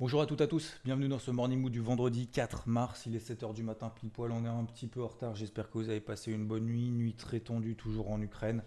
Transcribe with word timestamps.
Bonjour 0.00 0.20
à 0.20 0.26
toutes 0.26 0.40
et 0.42 0.44
à 0.44 0.46
tous, 0.46 0.78
bienvenue 0.84 1.08
dans 1.08 1.18
ce 1.18 1.32
Morning 1.32 1.60
Mood 1.60 1.72
du 1.72 1.80
vendredi 1.80 2.28
4 2.28 2.68
mars, 2.68 3.06
il 3.06 3.16
est 3.16 3.30
7h 3.30 3.52
du 3.52 3.64
matin 3.64 3.90
pile 3.90 4.10
poil, 4.10 4.30
on 4.30 4.44
est 4.44 4.48
un 4.48 4.62
petit 4.62 4.86
peu 4.86 5.02
en 5.02 5.08
retard, 5.08 5.34
j'espère 5.34 5.68
que 5.68 5.76
vous 5.76 5.88
avez 5.88 5.98
passé 5.98 6.30
une 6.30 6.46
bonne 6.46 6.66
nuit, 6.66 6.88
nuit 6.90 7.14
très 7.14 7.40
tendue 7.40 7.74
toujours 7.74 8.12
en 8.12 8.22
Ukraine. 8.22 8.62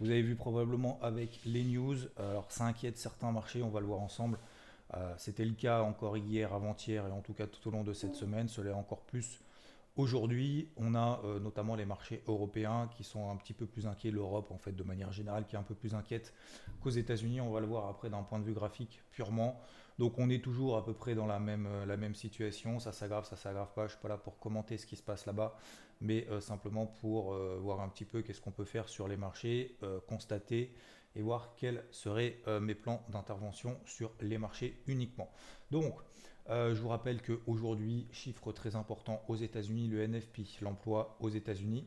Vous 0.00 0.10
avez 0.10 0.22
vu 0.22 0.34
probablement 0.34 0.98
avec 1.00 1.38
les 1.46 1.62
news, 1.62 1.94
alors 2.16 2.50
ça 2.50 2.64
inquiète 2.64 2.98
certains 2.98 3.30
marchés, 3.30 3.62
on 3.62 3.68
va 3.68 3.78
le 3.78 3.86
voir 3.86 4.00
ensemble. 4.00 4.40
Euh, 4.94 5.14
C'était 5.18 5.44
le 5.44 5.54
cas 5.54 5.82
encore 5.82 6.16
hier, 6.16 6.52
avant-hier 6.52 7.06
et 7.06 7.12
en 7.12 7.20
tout 7.20 7.32
cas 7.32 7.46
tout 7.46 7.68
au 7.68 7.70
long 7.70 7.84
de 7.84 7.92
cette 7.92 8.16
semaine, 8.16 8.48
cela 8.48 8.72
est 8.72 8.74
encore 8.74 9.02
plus 9.02 9.40
Aujourd'hui, 9.96 10.70
on 10.78 10.94
a 10.94 11.20
euh, 11.24 11.38
notamment 11.38 11.74
les 11.74 11.84
marchés 11.84 12.22
européens 12.26 12.88
qui 12.96 13.04
sont 13.04 13.30
un 13.30 13.36
petit 13.36 13.52
peu 13.52 13.66
plus 13.66 13.86
inquiets, 13.86 14.10
l'Europe 14.10 14.50
en 14.50 14.56
fait 14.56 14.72
de 14.72 14.82
manière 14.82 15.12
générale 15.12 15.44
qui 15.44 15.54
est 15.54 15.58
un 15.58 15.62
peu 15.62 15.74
plus 15.74 15.94
inquiète 15.94 16.32
qu'aux 16.80 16.88
États-Unis. 16.88 17.42
On 17.42 17.50
va 17.50 17.60
le 17.60 17.66
voir 17.66 17.88
après 17.88 18.08
d'un 18.08 18.22
point 18.22 18.38
de 18.38 18.44
vue 18.44 18.54
graphique 18.54 19.02
purement. 19.10 19.60
Donc 19.98 20.18
on 20.18 20.30
est 20.30 20.42
toujours 20.42 20.78
à 20.78 20.84
peu 20.84 20.94
près 20.94 21.14
dans 21.14 21.26
la 21.26 21.38
même, 21.38 21.66
euh, 21.66 22.14
situation. 22.14 22.80
Ça 22.80 22.92
s'aggrave, 22.92 23.26
ça 23.26 23.36
s'aggrave 23.36 23.70
pas. 23.74 23.86
Je 23.86 23.92
suis 23.92 24.00
pas 24.00 24.08
là 24.08 24.16
pour 24.16 24.38
commenter 24.38 24.78
ce 24.78 24.86
qui 24.86 24.96
se 24.96 25.02
passe 25.02 25.26
là-bas, 25.26 25.58
mais 26.00 26.26
euh, 26.30 26.40
simplement 26.40 26.86
pour 26.86 27.34
voir 27.60 27.80
un 27.82 27.88
petit 27.90 28.06
peu 28.06 28.22
qu'est-ce 28.22 28.40
qu'on 28.40 28.50
peut 28.50 28.64
faire 28.64 28.88
sur 28.88 29.08
les 29.08 29.18
marchés, 29.18 29.76
constater 30.08 30.72
et 31.14 31.20
voir 31.20 31.54
quels 31.56 31.84
seraient 31.90 32.38
mes 32.62 32.74
plans 32.74 33.04
d'intervention 33.10 33.78
sur 33.84 34.12
les 34.22 34.38
marchés 34.38 34.82
uniquement. 34.86 35.30
Donc 35.70 36.00
euh, 36.50 36.74
je 36.74 36.80
vous 36.80 36.88
rappelle 36.88 37.22
qu'aujourd'hui, 37.22 38.06
chiffre 38.10 38.52
très 38.52 38.76
important 38.76 39.22
aux 39.28 39.36
États-Unis, 39.36 39.88
le 39.88 40.06
NFP, 40.06 40.40
l'emploi 40.60 41.16
aux 41.20 41.28
États-Unis. 41.28 41.86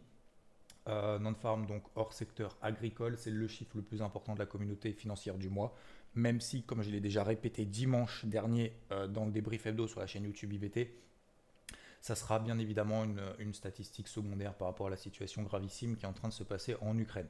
Euh, 0.88 1.18
Non-farm, 1.18 1.66
donc 1.66 1.84
hors 1.96 2.14
secteur 2.14 2.56
agricole, 2.62 3.18
c'est 3.18 3.32
le 3.32 3.48
chiffre 3.48 3.76
le 3.76 3.82
plus 3.82 4.02
important 4.02 4.34
de 4.34 4.40
la 4.40 4.46
communauté 4.46 4.94
financière 4.94 5.38
du 5.38 5.50
mois. 5.50 5.76
Même 6.14 6.40
si, 6.40 6.64
comme 6.64 6.82
je 6.84 6.92
l'ai 6.92 7.02
déjà 7.02 7.24
répété 7.24 7.66
dimanche 7.66 8.24
dernier 8.26 8.74
euh, 8.92 9.08
dans 9.08 9.26
le 9.26 9.32
débrief 9.32 9.66
hebdo 9.66 9.88
sur 9.88 10.00
la 10.00 10.08
chaîne 10.08 10.24
YouTube 10.24 10.54
IVT, 10.54 10.96
ça 12.06 12.14
sera 12.14 12.38
bien 12.38 12.60
évidemment 12.60 13.04
une, 13.40 13.56
statistique 13.56 14.08
secondaire 14.08 14.54
par 14.54 14.68
rapport 14.68 14.86
à 14.86 14.90
la 14.92 14.96
situation 14.96 15.42
gravissime 15.42 15.96
qui 15.96 16.06
est 16.06 16.08
en 16.08 16.14
train 16.14 16.28
de 16.28 16.34
se 16.36 16.44
passer 16.44 16.76
en 16.82 16.96
Ukraine. 17.00 17.28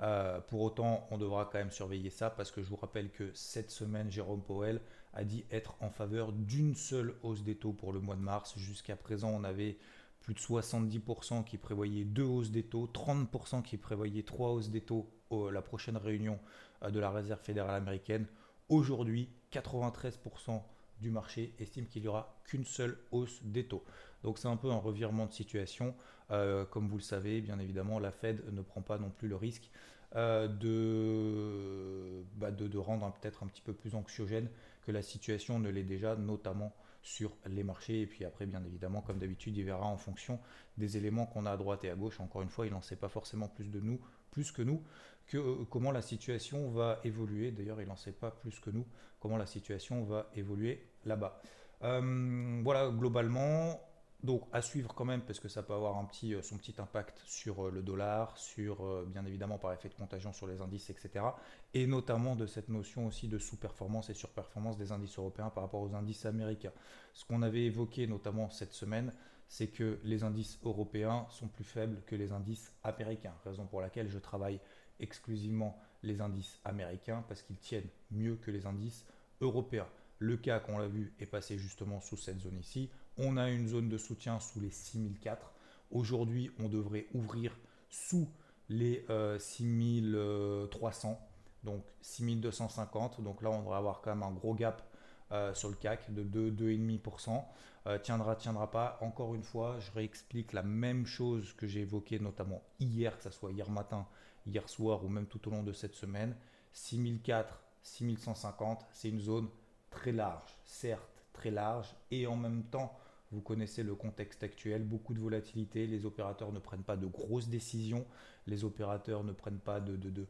Euh, 0.00 0.40
pour 0.40 0.62
autant, 0.62 1.06
on 1.12 1.16
devra 1.16 1.44
quand 1.44 1.58
même 1.58 1.70
surveiller 1.70 2.10
ça 2.10 2.28
parce 2.28 2.50
que 2.50 2.60
je 2.60 2.68
vous 2.68 2.74
rappelle 2.74 3.12
que 3.12 3.30
cette 3.34 3.70
semaine, 3.70 4.10
Jérôme 4.10 4.42
Powell 4.42 4.80
a 5.12 5.22
dit 5.22 5.44
être 5.52 5.76
en 5.78 5.90
faveur 5.90 6.32
d'une 6.32 6.74
seule 6.74 7.14
hausse 7.22 7.44
des 7.44 7.54
taux 7.54 7.72
pour 7.72 7.92
le 7.92 8.00
mois 8.00 8.16
de 8.16 8.20
mars. 8.20 8.58
Jusqu'à 8.58 8.96
présent, 8.96 9.30
on 9.30 9.44
avait 9.44 9.78
plus 10.18 10.34
de 10.34 10.40
70% 10.40 11.44
qui 11.44 11.56
prévoyaient 11.56 12.04
deux 12.04 12.24
hausses 12.24 12.50
des 12.50 12.64
taux, 12.64 12.90
30% 12.92 13.62
qui 13.62 13.76
prévoyaient 13.76 14.24
trois 14.24 14.50
hausses 14.50 14.70
des 14.70 14.80
taux 14.80 15.08
à 15.30 15.52
la 15.52 15.62
prochaine 15.62 15.98
réunion 15.98 16.40
euh, 16.82 16.90
de 16.90 16.98
la 16.98 17.12
Réserve 17.12 17.40
fédérale 17.40 17.76
américaine. 17.76 18.26
Aujourd'hui, 18.70 19.30
93% 19.52 20.62
du 21.00 21.10
marché 21.10 21.54
estime 21.58 21.86
qu'il 21.86 22.02
n'y 22.02 22.08
aura 22.08 22.38
qu'une 22.44 22.64
seule 22.64 22.98
hausse 23.10 23.42
des 23.42 23.66
taux. 23.66 23.84
Donc 24.22 24.38
c'est 24.38 24.48
un 24.48 24.56
peu 24.56 24.70
un 24.70 24.78
revirement 24.78 25.26
de 25.26 25.32
situation. 25.32 25.94
Euh, 26.30 26.64
comme 26.64 26.88
vous 26.88 26.96
le 26.96 27.02
savez, 27.02 27.40
bien 27.40 27.58
évidemment, 27.58 27.98
la 27.98 28.10
Fed 28.10 28.42
ne 28.52 28.62
prend 28.62 28.82
pas 28.82 28.98
non 28.98 29.10
plus 29.10 29.28
le 29.28 29.36
risque 29.36 29.70
euh, 30.14 30.48
de, 30.48 32.24
bah 32.36 32.50
de, 32.50 32.66
de, 32.68 32.78
rendre 32.78 33.12
peut-être 33.12 33.42
un 33.42 33.46
petit 33.46 33.62
peu 33.62 33.72
plus 33.72 33.94
anxiogène 33.94 34.48
que 34.86 34.92
la 34.92 35.02
situation 35.02 35.58
ne 35.58 35.68
l'est 35.68 35.84
déjà, 35.84 36.16
notamment 36.16 36.72
sur 37.02 37.36
les 37.46 37.62
marchés. 37.62 38.00
Et 38.00 38.06
puis 38.06 38.24
après, 38.24 38.46
bien 38.46 38.64
évidemment, 38.64 39.00
comme 39.00 39.18
d'habitude, 39.18 39.56
il 39.56 39.64
verra 39.64 39.86
en 39.86 39.96
fonction 39.96 40.38
des 40.78 40.96
éléments 40.96 41.26
qu'on 41.26 41.46
a 41.46 41.52
à 41.52 41.56
droite 41.56 41.84
et 41.84 41.90
à 41.90 41.94
gauche. 41.94 42.20
Encore 42.20 42.42
une 42.42 42.48
fois, 42.48 42.66
il 42.66 42.72
n'en 42.72 42.82
sait 42.82 42.96
pas 42.96 43.08
forcément 43.08 43.48
plus 43.48 43.70
de 43.70 43.80
nous, 43.80 44.00
plus 44.36 44.52
que 44.52 44.60
nous, 44.60 44.82
que 45.28 45.38
euh, 45.38 45.64
comment 45.70 45.92
la 45.92 46.02
situation 46.02 46.68
va 46.68 47.00
évoluer. 47.04 47.52
D'ailleurs, 47.52 47.80
il 47.80 47.88
n'en 47.88 47.96
sait 47.96 48.12
pas 48.12 48.30
plus 48.30 48.60
que 48.60 48.68
nous 48.68 48.86
comment 49.18 49.38
la 49.38 49.46
situation 49.46 50.04
va 50.04 50.28
évoluer 50.34 50.86
là-bas. 51.06 51.40
Euh, 51.82 52.60
voilà, 52.62 52.90
globalement, 52.90 53.80
donc 54.22 54.42
à 54.52 54.60
suivre 54.60 54.94
quand 54.94 55.06
même 55.06 55.22
parce 55.22 55.40
que 55.40 55.48
ça 55.48 55.62
peut 55.62 55.72
avoir 55.72 55.96
un 55.96 56.04
petit, 56.04 56.34
euh, 56.34 56.42
son 56.42 56.58
petit 56.58 56.74
impact 56.78 57.22
sur 57.24 57.70
le 57.70 57.80
dollar, 57.80 58.36
sur 58.36 59.06
bien 59.06 59.24
évidemment 59.24 59.56
par 59.56 59.72
effet 59.72 59.88
de 59.88 59.94
contagion 59.94 60.34
sur 60.34 60.46
les 60.46 60.60
indices, 60.60 60.90
etc. 60.90 61.24
Et 61.72 61.86
notamment 61.86 62.36
de 62.36 62.46
cette 62.46 62.68
notion 62.68 63.06
aussi 63.06 63.26
de 63.26 63.38
sous-performance 63.38 64.10
et 64.10 64.14
surperformance 64.14 64.76
des 64.76 64.92
indices 64.92 65.16
européens 65.16 65.48
par 65.48 65.62
rapport 65.62 65.80
aux 65.80 65.94
indices 65.94 66.26
américains. 66.26 66.72
Ce 67.14 67.24
qu'on 67.24 67.40
avait 67.40 67.64
évoqué 67.64 68.06
notamment 68.06 68.50
cette 68.50 68.74
semaine, 68.74 69.14
c'est 69.48 69.68
que 69.68 69.98
les 70.04 70.24
indices 70.24 70.58
européens 70.64 71.26
sont 71.30 71.48
plus 71.48 71.64
faibles 71.64 72.02
que 72.06 72.16
les 72.16 72.32
indices 72.32 72.72
américains, 72.82 73.34
raison 73.44 73.66
pour 73.66 73.80
laquelle 73.80 74.08
je 74.08 74.18
travaille 74.18 74.60
exclusivement 74.98 75.78
les 76.02 76.20
indices 76.20 76.60
américains 76.64 77.24
parce 77.28 77.42
qu'ils 77.42 77.56
tiennent 77.56 77.88
mieux 78.10 78.36
que 78.36 78.50
les 78.50 78.66
indices 78.66 79.04
européens. 79.40 79.88
Le 80.18 80.36
cas 80.36 80.60
qu'on 80.60 80.78
l'a 80.78 80.88
vu 80.88 81.12
est 81.20 81.26
passé 81.26 81.58
justement 81.58 82.00
sous 82.00 82.16
cette 82.16 82.40
zone 82.40 82.58
ici. 82.58 82.90
On 83.18 83.36
a 83.36 83.50
une 83.50 83.68
zone 83.68 83.88
de 83.88 83.98
soutien 83.98 84.40
sous 84.40 84.60
les 84.60 84.70
6004. 84.70 85.52
Aujourd'hui, 85.90 86.50
on 86.58 86.68
devrait 86.68 87.06
ouvrir 87.14 87.56
sous 87.90 88.28
les 88.68 89.04
euh, 89.10 89.38
6300, 89.38 91.18
donc 91.64 91.84
6250. 92.00 93.20
Donc 93.22 93.42
là, 93.42 93.50
on 93.50 93.60
devrait 93.60 93.76
avoir 93.76 94.00
quand 94.00 94.14
même 94.14 94.22
un 94.22 94.32
gros 94.32 94.54
gap 94.54 94.85
euh, 95.32 95.54
sur 95.54 95.68
le 95.68 95.74
CAC 95.74 96.12
de 96.12 96.22
2, 96.22 96.50
2,5%. 96.50 97.44
Euh, 97.86 97.98
tiendra, 97.98 98.34
tiendra 98.36 98.70
pas. 98.70 98.98
Encore 99.00 99.34
une 99.34 99.42
fois, 99.42 99.78
je 99.80 99.90
réexplique 99.92 100.52
la 100.52 100.62
même 100.62 101.06
chose 101.06 101.52
que 101.52 101.66
j'ai 101.66 101.80
évoqué 101.80 102.18
notamment 102.18 102.62
hier, 102.80 103.16
que 103.16 103.24
ce 103.24 103.30
soit 103.30 103.52
hier 103.52 103.70
matin, 103.70 104.06
hier 104.46 104.68
soir 104.68 105.04
ou 105.04 105.08
même 105.08 105.26
tout 105.26 105.46
au 105.48 105.50
long 105.50 105.62
de 105.62 105.72
cette 105.72 105.94
semaine. 105.94 106.34
6004, 106.72 107.62
6150, 107.82 108.86
c'est 108.92 109.08
une 109.08 109.20
zone 109.20 109.48
très 109.90 110.12
large, 110.12 110.58
certes 110.64 111.22
très 111.32 111.50
large, 111.50 111.94
et 112.10 112.26
en 112.26 112.36
même 112.36 112.64
temps, 112.64 112.96
vous 113.30 113.40
connaissez 113.40 113.82
le 113.82 113.94
contexte 113.94 114.42
actuel, 114.42 114.82
beaucoup 114.82 115.14
de 115.14 115.20
volatilité, 115.20 115.86
les 115.86 116.06
opérateurs 116.06 116.52
ne 116.52 116.58
prennent 116.58 116.82
pas 116.82 116.96
de 116.96 117.06
grosses 117.06 117.48
décisions, 117.48 118.06
les 118.46 118.64
opérateurs 118.64 119.22
ne 119.22 119.32
prennent 119.32 119.58
pas 119.58 119.80
de, 119.80 119.96
de, 119.96 120.10
de 120.10 120.26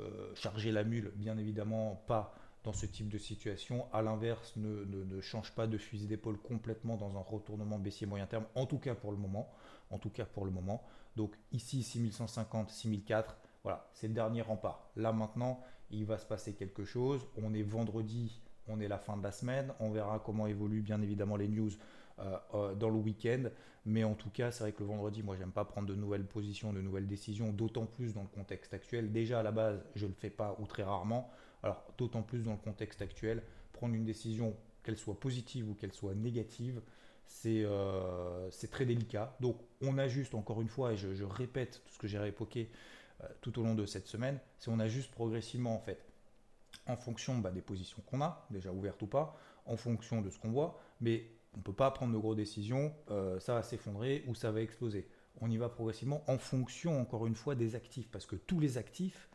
euh, 0.00 0.34
charger 0.34 0.72
la 0.72 0.84
mule, 0.84 1.12
bien 1.16 1.38
évidemment 1.38 2.02
pas 2.06 2.34
dans 2.68 2.74
ce 2.74 2.84
type 2.84 3.08
de 3.08 3.16
situation. 3.16 3.86
À 3.94 4.02
l'inverse, 4.02 4.52
ne, 4.56 5.20
change 5.22 5.52
pas 5.52 5.66
de 5.66 5.78
fusil 5.78 6.06
d'épaule 6.06 6.36
complètement 6.36 6.98
dans 6.98 7.16
un 7.16 7.22
retournement 7.22 7.78
baissier 7.78 8.06
moyen 8.06 8.26
terme, 8.26 8.44
en 8.54 8.66
tout 8.66 8.76
cas 8.76 8.94
pour 8.94 9.10
le 9.10 9.16
moment. 9.16 9.50
En 9.90 9.98
tout 9.98 10.10
cas 10.10 10.26
pour 10.26 10.44
le 10.44 10.50
moment. 10.50 10.84
Donc 11.16 11.34
ici 11.50 11.82
6150, 11.82 12.68
6004, 12.68 13.38
voilà, 13.62 13.88
c'est 13.94 14.06
le 14.06 14.12
dernier 14.12 14.42
rempart. 14.42 14.90
Là 14.96 15.12
maintenant, 15.12 15.62
il 15.90 16.04
va 16.04 16.18
se 16.18 16.26
passer 16.26 16.52
quelque 16.52 16.84
chose. 16.84 17.26
On 17.42 17.54
est 17.54 17.62
vendredi, 17.62 18.42
on 18.66 18.80
est 18.80 18.88
la 18.88 18.98
fin 18.98 19.16
de 19.16 19.22
la 19.22 19.32
semaine. 19.32 19.72
On 19.80 19.90
verra 19.90 20.18
comment 20.18 20.46
évoluent 20.46 20.82
bien 20.82 21.00
évidemment 21.00 21.36
les 21.36 21.48
news 21.48 21.70
euh, 22.18 22.36
euh, 22.52 22.74
dans 22.74 22.90
le 22.90 22.98
week-end. 22.98 23.44
Mais 23.86 24.04
en 24.04 24.12
tout 24.12 24.28
cas, 24.28 24.50
c'est 24.50 24.64
vrai 24.64 24.72
que 24.72 24.80
le 24.80 24.88
vendredi, 24.90 25.22
moi, 25.22 25.36
j'aime 25.36 25.52
pas 25.52 25.64
prendre 25.64 25.88
de 25.88 25.94
nouvelles 25.94 26.26
positions, 26.26 26.74
de 26.74 26.82
nouvelles 26.82 27.06
décisions, 27.06 27.50
d'autant 27.50 27.86
plus 27.86 28.12
dans 28.12 28.20
le 28.20 28.28
contexte 28.28 28.74
actuel. 28.74 29.10
Déjà 29.10 29.40
à 29.40 29.42
la 29.42 29.52
base, 29.52 29.82
je 29.94 30.04
ne 30.04 30.10
le 30.10 30.16
fais 30.16 30.28
pas 30.28 30.54
ou 30.58 30.66
très 30.66 30.82
rarement. 30.82 31.30
Alors, 31.62 31.82
d'autant 31.98 32.22
plus 32.22 32.42
dans 32.42 32.52
le 32.52 32.58
contexte 32.58 33.02
actuel, 33.02 33.42
prendre 33.72 33.94
une 33.94 34.04
décision, 34.04 34.56
qu'elle 34.82 34.96
soit 34.96 35.18
positive 35.18 35.68
ou 35.68 35.74
qu'elle 35.74 35.92
soit 35.92 36.14
négative, 36.14 36.80
c'est 37.26 37.62
euh, 37.64 38.48
très 38.70 38.86
délicat. 38.86 39.36
Donc, 39.40 39.56
on 39.82 39.98
ajuste 39.98 40.34
encore 40.34 40.62
une 40.62 40.68
fois, 40.68 40.92
et 40.92 40.96
je, 40.96 41.24
répète 41.24 41.82
tout 41.84 41.92
ce 41.92 41.98
que 41.98 42.06
j'ai 42.06 42.18
réévoqué 42.18 42.70
euh, 43.22 43.26
tout 43.40 43.58
au 43.58 43.62
long 43.62 43.74
de 43.74 43.84
cette 43.86 44.06
semaine, 44.06 44.38
c'est 44.58 44.70
on 44.70 44.80
ajuste 44.80 45.10
progressivement 45.10 45.74
en 45.74 45.78
fait, 45.78 46.04
en 46.86 46.96
fonction 46.96 47.36
bah, 47.38 47.50
des 47.50 47.60
positions 47.60 48.02
qu'on 48.06 48.22
a, 48.22 48.46
déjà 48.50 48.72
ouvertes 48.72 49.02
ou 49.02 49.06
pas, 49.06 49.38
en 49.66 49.76
fonction 49.76 50.22
de 50.22 50.30
ce 50.30 50.38
qu'on 50.38 50.50
voit, 50.50 50.80
mais 51.00 51.26
on 51.54 51.58
ne 51.58 51.62
peut 51.62 51.72
pas 51.72 51.90
prendre 51.90 52.12
de 52.12 52.18
grosses 52.18 52.36
décisions, 52.36 52.94
euh, 53.10 53.38
ça 53.40 53.54
va 53.54 53.62
s'effondrer 53.62 54.24
ou 54.26 54.34
ça 54.34 54.50
va 54.50 54.62
exploser. 54.62 55.08
On 55.40 55.50
y 55.50 55.56
va 55.56 55.68
progressivement 55.68 56.24
en 56.28 56.38
fonction, 56.38 57.00
encore 57.00 57.26
une 57.26 57.34
fois, 57.34 57.54
des 57.54 57.74
actifs, 57.74 58.08
parce 58.10 58.26
que 58.26 58.36
tous 58.36 58.58
les 58.58 58.78
actifs, 58.78 59.28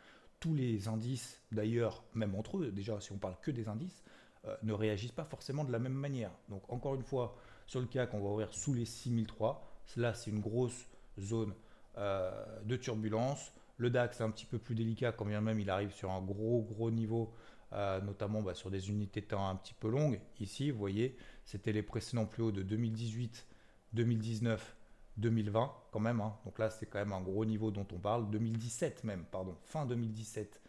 tous 0.43 0.53
les 0.53 0.89
indices, 0.89 1.41
d'ailleurs, 1.53 2.03
même 2.15 2.35
entre 2.35 2.57
eux, 2.57 2.69
déjà 2.69 2.99
si 2.99 3.13
on 3.13 3.17
parle 3.17 3.37
que 3.41 3.49
des 3.49 3.69
indices, 3.69 4.03
euh, 4.43 4.57
ne 4.63 4.73
réagissent 4.73 5.13
pas 5.13 5.23
forcément 5.23 5.63
de 5.63 5.71
la 5.71 5.79
même 5.79 5.93
manière. 5.93 6.31
Donc 6.49 6.63
encore 6.67 6.95
une 6.95 7.03
fois, 7.03 7.37
sur 7.65 7.79
le 7.79 7.85
cas 7.85 8.07
qu'on 8.07 8.19
va 8.19 8.29
ouvrir 8.29 8.53
sous 8.53 8.73
les 8.73 8.83
6003, 8.83 9.65
là 9.95 10.13
c'est 10.13 10.31
une 10.31 10.41
grosse 10.41 10.85
zone 11.17 11.53
euh, 11.97 12.29
de 12.65 12.75
turbulence. 12.75 13.53
Le 13.77 13.89
DAX 13.89 14.19
est 14.19 14.23
un 14.23 14.31
petit 14.31 14.45
peu 14.45 14.59
plus 14.59 14.75
délicat 14.75 15.13
quand 15.13 15.23
bien 15.23 15.39
même 15.39 15.61
il 15.61 15.69
arrive 15.69 15.93
sur 15.93 16.11
un 16.11 16.21
gros 16.21 16.61
gros 16.61 16.91
niveau 16.91 17.33
euh, 17.71 18.01
notamment 18.01 18.41
bah, 18.41 18.53
sur 18.53 18.69
des 18.69 18.89
unités 18.89 19.21
de 19.21 19.27
temps 19.27 19.47
un 19.47 19.55
petit 19.55 19.73
peu 19.73 19.89
longues. 19.89 20.19
Ici, 20.41 20.71
vous 20.71 20.77
voyez, 20.77 21.15
c'était 21.45 21.71
les 21.71 21.83
précédents 21.83 22.25
plus 22.25 22.43
hauts 22.43 22.51
de 22.51 22.63
2018, 22.63 23.47
2019, 23.93 24.75
2020 25.17 25.71
quand 25.91 25.99
même. 25.99 26.21
Hein. 26.21 26.35
Donc 26.45 26.59
là, 26.59 26.69
c'est 26.69 26.85
quand 26.85 26.99
même 26.99 27.13
un 27.13 27.21
gros 27.21 27.45
niveau 27.45 27.71
dont 27.71 27.87
on 27.91 27.99
parle. 27.99 28.29
2017 28.31 29.03
même, 29.03 29.25
pardon, 29.31 29.55
fin 29.63 29.85
2017, 29.85 30.61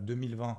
2020, 0.00 0.58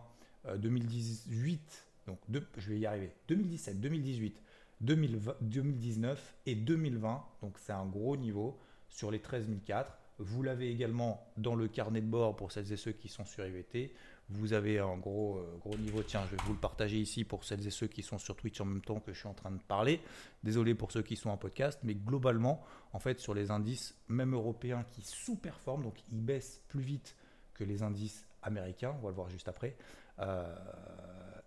2018. 0.58 1.88
Donc 2.08 2.20
je 2.58 2.70
vais 2.70 2.80
y 2.80 2.86
arriver. 2.86 3.12
2017, 3.28 3.80
2018, 3.82 4.42
2019 4.82 6.36
et 6.46 6.56
2020. 6.56 7.26
Donc 7.42 7.58
c'est 7.60 7.74
un 7.74 7.86
gros 7.86 8.16
niveau 8.18 8.60
sur 8.90 9.12
les 9.12 9.20
13004. 9.20 9.98
Vous 10.20 10.42
l'avez 10.42 10.72
également 10.72 11.32
dans 11.38 11.56
le 11.56 11.68
carnet 11.68 12.02
de 12.02 12.08
bord 12.08 12.36
pour 12.36 12.52
celles 12.52 12.72
et 12.72 12.78
ceux 12.78 12.92
qui 12.94 13.08
sont 13.08 13.26
sur 13.26 13.46
IVT. 13.46 13.94
Vous 14.30 14.52
avez 14.52 14.80
un 14.80 14.98
gros, 14.98 15.38
euh, 15.38 15.58
gros 15.62 15.78
niveau. 15.78 16.04
Tiens, 16.04 16.26
je 16.26 16.36
vais 16.36 16.44
vous 16.46 16.54
le 16.54 16.60
partager 16.60 16.98
ici 16.98 17.24
pour 17.24 17.46
celles 17.46 17.66
et 17.66 17.72
ceux 17.72 17.88
qui 17.88 18.04
sont 18.04 18.18
sur 18.18 18.36
Twitch 18.36 18.60
en 18.60 18.66
même 18.66 18.82
temps 18.82 19.00
que 19.00 19.14
je 19.14 19.20
suis 19.20 19.28
en 19.28 19.34
train 19.34 19.52
de 19.52 19.62
parler. 19.62 20.02
Désolé 20.44 20.76
pour 20.76 20.92
ceux 20.92 21.02
qui 21.02 21.16
sont 21.16 21.30
en 21.30 21.38
podcast, 21.38 21.80
mais 21.84 21.96
globalement, 21.96 22.62
en 22.92 23.00
fait, 23.00 23.20
sur 23.20 23.34
les 23.34 23.52
indices, 23.52 23.96
même 24.10 24.34
européens 24.34 24.84
qui 24.92 25.02
sous-performent, 25.02 25.84
donc 25.84 25.96
ils 26.12 26.20
baissent 26.20 26.62
plus 26.68 26.82
vite 26.82 27.16
que 27.54 27.64
les 27.64 27.84
indices 27.84 28.28
américains, 28.44 28.96
on 29.00 29.04
va 29.04 29.10
le 29.10 29.16
voir 29.16 29.30
juste 29.30 29.48
après, 29.48 29.78
euh, 30.20 30.56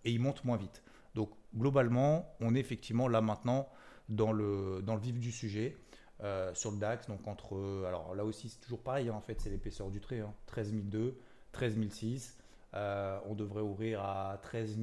et 0.05 0.11
ils 0.11 0.21
montent 0.21 0.45
moins 0.45 0.57
vite. 0.57 0.83
Donc 1.15 1.31
globalement, 1.55 2.35
on 2.41 2.55
est 2.55 2.61
effectivement 2.61 3.09
là 3.09 3.21
maintenant 3.21 3.69
dans 4.09 4.33
le, 4.33 4.81
dans 4.83 4.95
le 4.95 5.01
vif 5.01 5.19
du 5.19 5.33
sujet. 5.33 5.77
Euh, 6.23 6.53
sur 6.53 6.71
le 6.71 6.77
DAX, 6.77 7.07
donc 7.07 7.27
entre, 7.27 7.85
alors 7.87 8.15
là 8.15 8.27
aussi 8.27 8.51
c'est 8.51 8.61
toujours 8.61 8.83
pareil, 8.83 9.09
hein, 9.09 9.15
en 9.15 9.23
fait 9.23 9.41
c'est 9.41 9.49
l'épaisseur 9.49 9.91
du 9.91 10.01
trait, 10.01 10.21
hein, 10.21 10.35
13002, 10.49 11.19
13006, 11.53 12.37
euh, 12.75 13.19
on 13.27 13.35
devrait 13.35 13.63
ouvrir 13.63 14.03
à 14.03 14.39
13 14.43 14.79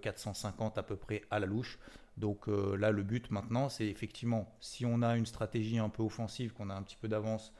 450 0.00 0.78
à 0.78 0.82
peu 0.82 0.96
près 0.96 1.22
à 1.30 1.38
la 1.38 1.46
louche. 1.46 1.78
Donc 2.16 2.48
euh, 2.48 2.76
là, 2.76 2.90
le 2.90 3.02
but 3.02 3.30
maintenant, 3.30 3.68
c'est 3.68 3.86
effectivement, 3.86 4.54
si 4.60 4.86
on 4.86 5.02
a 5.02 5.16
une 5.16 5.26
stratégie 5.26 5.78
un 5.78 5.88
peu 5.88 6.02
offensive, 6.02 6.52
qu'on 6.52 6.70
a 6.70 6.74
un 6.74 6.82
petit 6.82 6.96
peu 6.96 7.08
d'avance, 7.08 7.52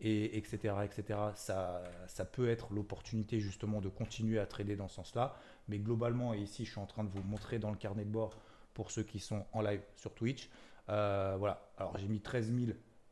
et 0.00 0.36
etc., 0.36 0.74
etc., 0.84 1.18
ça, 1.36 1.82
ça 2.08 2.24
peut 2.24 2.48
être 2.48 2.72
l'opportunité 2.72 3.38
justement 3.38 3.80
de 3.80 3.88
continuer 3.88 4.40
à 4.40 4.46
trader 4.46 4.74
dans 4.74 4.88
ce 4.88 4.96
sens-là. 4.96 5.36
Mais 5.68 5.78
globalement, 5.78 6.34
et 6.34 6.38
ici, 6.38 6.64
je 6.64 6.72
suis 6.72 6.80
en 6.80 6.86
train 6.86 7.04
de 7.04 7.08
vous 7.08 7.22
montrer 7.22 7.60
dans 7.60 7.70
le 7.70 7.76
carnet 7.76 8.04
de 8.04 8.10
bord 8.10 8.36
pour 8.74 8.90
ceux 8.90 9.04
qui 9.04 9.20
sont 9.20 9.46
en 9.52 9.62
live 9.62 9.82
sur 9.94 10.12
Twitch. 10.14 10.50
Euh, 10.88 11.36
voilà, 11.38 11.70
alors 11.78 11.96
j'ai 11.98 12.08
mis 12.08 12.20
13 12.20 12.52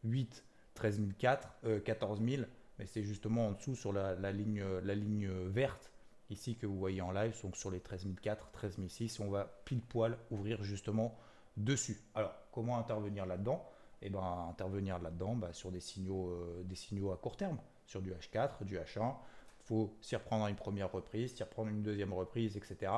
008, 0.02 0.44
13 0.74 1.00
004, 1.16 1.48
14 1.84 2.20
000, 2.20 2.42
mais 2.78 2.86
c'est 2.86 3.04
justement 3.04 3.48
en 3.48 3.52
dessous 3.52 3.76
sur 3.76 3.92
la, 3.92 4.32
ligne, 4.32 4.64
la 4.82 4.94
ligne 4.96 5.30
verte 5.46 5.92
ici 6.30 6.56
que 6.56 6.66
vous 6.66 6.78
voyez 6.78 7.02
en 7.02 7.10
live, 7.10 7.34
donc 7.42 7.56
sur 7.56 7.70
les 7.70 7.80
13004, 7.80 8.50
13006, 8.52 9.20
on 9.20 9.30
va 9.30 9.44
pile 9.64 9.82
poil 9.82 10.16
ouvrir 10.30 10.62
justement 10.62 11.16
dessus. 11.56 12.00
Alors, 12.14 12.32
comment 12.52 12.78
intervenir 12.78 13.26
là-dedans? 13.26 13.64
Eh 14.02 14.08
bien, 14.08 14.48
intervenir 14.48 14.98
là-dedans 14.98 15.34
bah, 15.36 15.52
sur 15.52 15.70
des 15.70 15.80
signaux, 15.80 16.30
euh, 16.30 16.62
des 16.64 16.76
signaux 16.76 17.12
à 17.12 17.16
court 17.16 17.36
terme, 17.36 17.58
sur 17.84 18.00
du 18.00 18.12
H4, 18.12 18.64
du 18.64 18.78
H1. 18.78 19.14
Il 19.60 19.66
faut 19.66 19.96
s'y 20.00 20.16
reprendre 20.16 20.46
une 20.46 20.56
première 20.56 20.90
reprise, 20.90 21.34
s'y 21.34 21.42
reprendre 21.42 21.68
une 21.68 21.82
deuxième 21.82 22.12
reprise, 22.12 22.56
etc. 22.56 22.92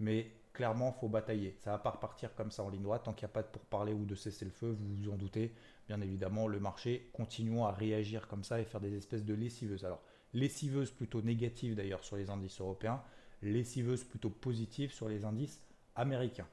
Mais 0.00 0.32
clairement, 0.52 0.92
faut 0.92 1.08
batailler. 1.08 1.56
Ça 1.60 1.70
va 1.70 1.78
pas 1.78 1.90
repartir 1.90 2.34
comme 2.34 2.50
ça 2.50 2.64
en 2.64 2.68
ligne 2.68 2.82
droite. 2.82 3.04
Tant 3.04 3.12
qu'il 3.12 3.26
n'y 3.26 3.30
a 3.30 3.34
pas 3.34 3.42
de 3.42 3.48
pourparler 3.48 3.92
ou 3.92 4.04
de 4.04 4.14
cesser 4.16 4.44
le 4.44 4.50
feu, 4.50 4.76
vous 4.78 4.96
vous 4.96 5.10
en 5.10 5.16
doutez, 5.16 5.54
bien 5.86 6.00
évidemment, 6.00 6.48
le 6.48 6.58
marché 6.58 7.10
continuons 7.12 7.64
à 7.66 7.72
réagir 7.72 8.26
comme 8.26 8.42
ça 8.42 8.60
et 8.60 8.64
faire 8.64 8.80
des 8.80 8.96
espèces 8.96 9.24
de 9.24 9.34
lessiveuses. 9.34 9.84
Alors, 9.84 10.02
lessiveuse 10.34 10.90
plutôt 10.90 11.22
négative 11.22 11.74
d'ailleurs 11.74 12.04
sur 12.04 12.16
les 12.16 12.30
indices 12.30 12.60
européens, 12.60 13.02
lessiveuse 13.42 14.04
plutôt 14.04 14.30
positive 14.30 14.92
sur 14.92 15.08
les 15.08 15.24
indices 15.24 15.62
américains. 15.94 16.48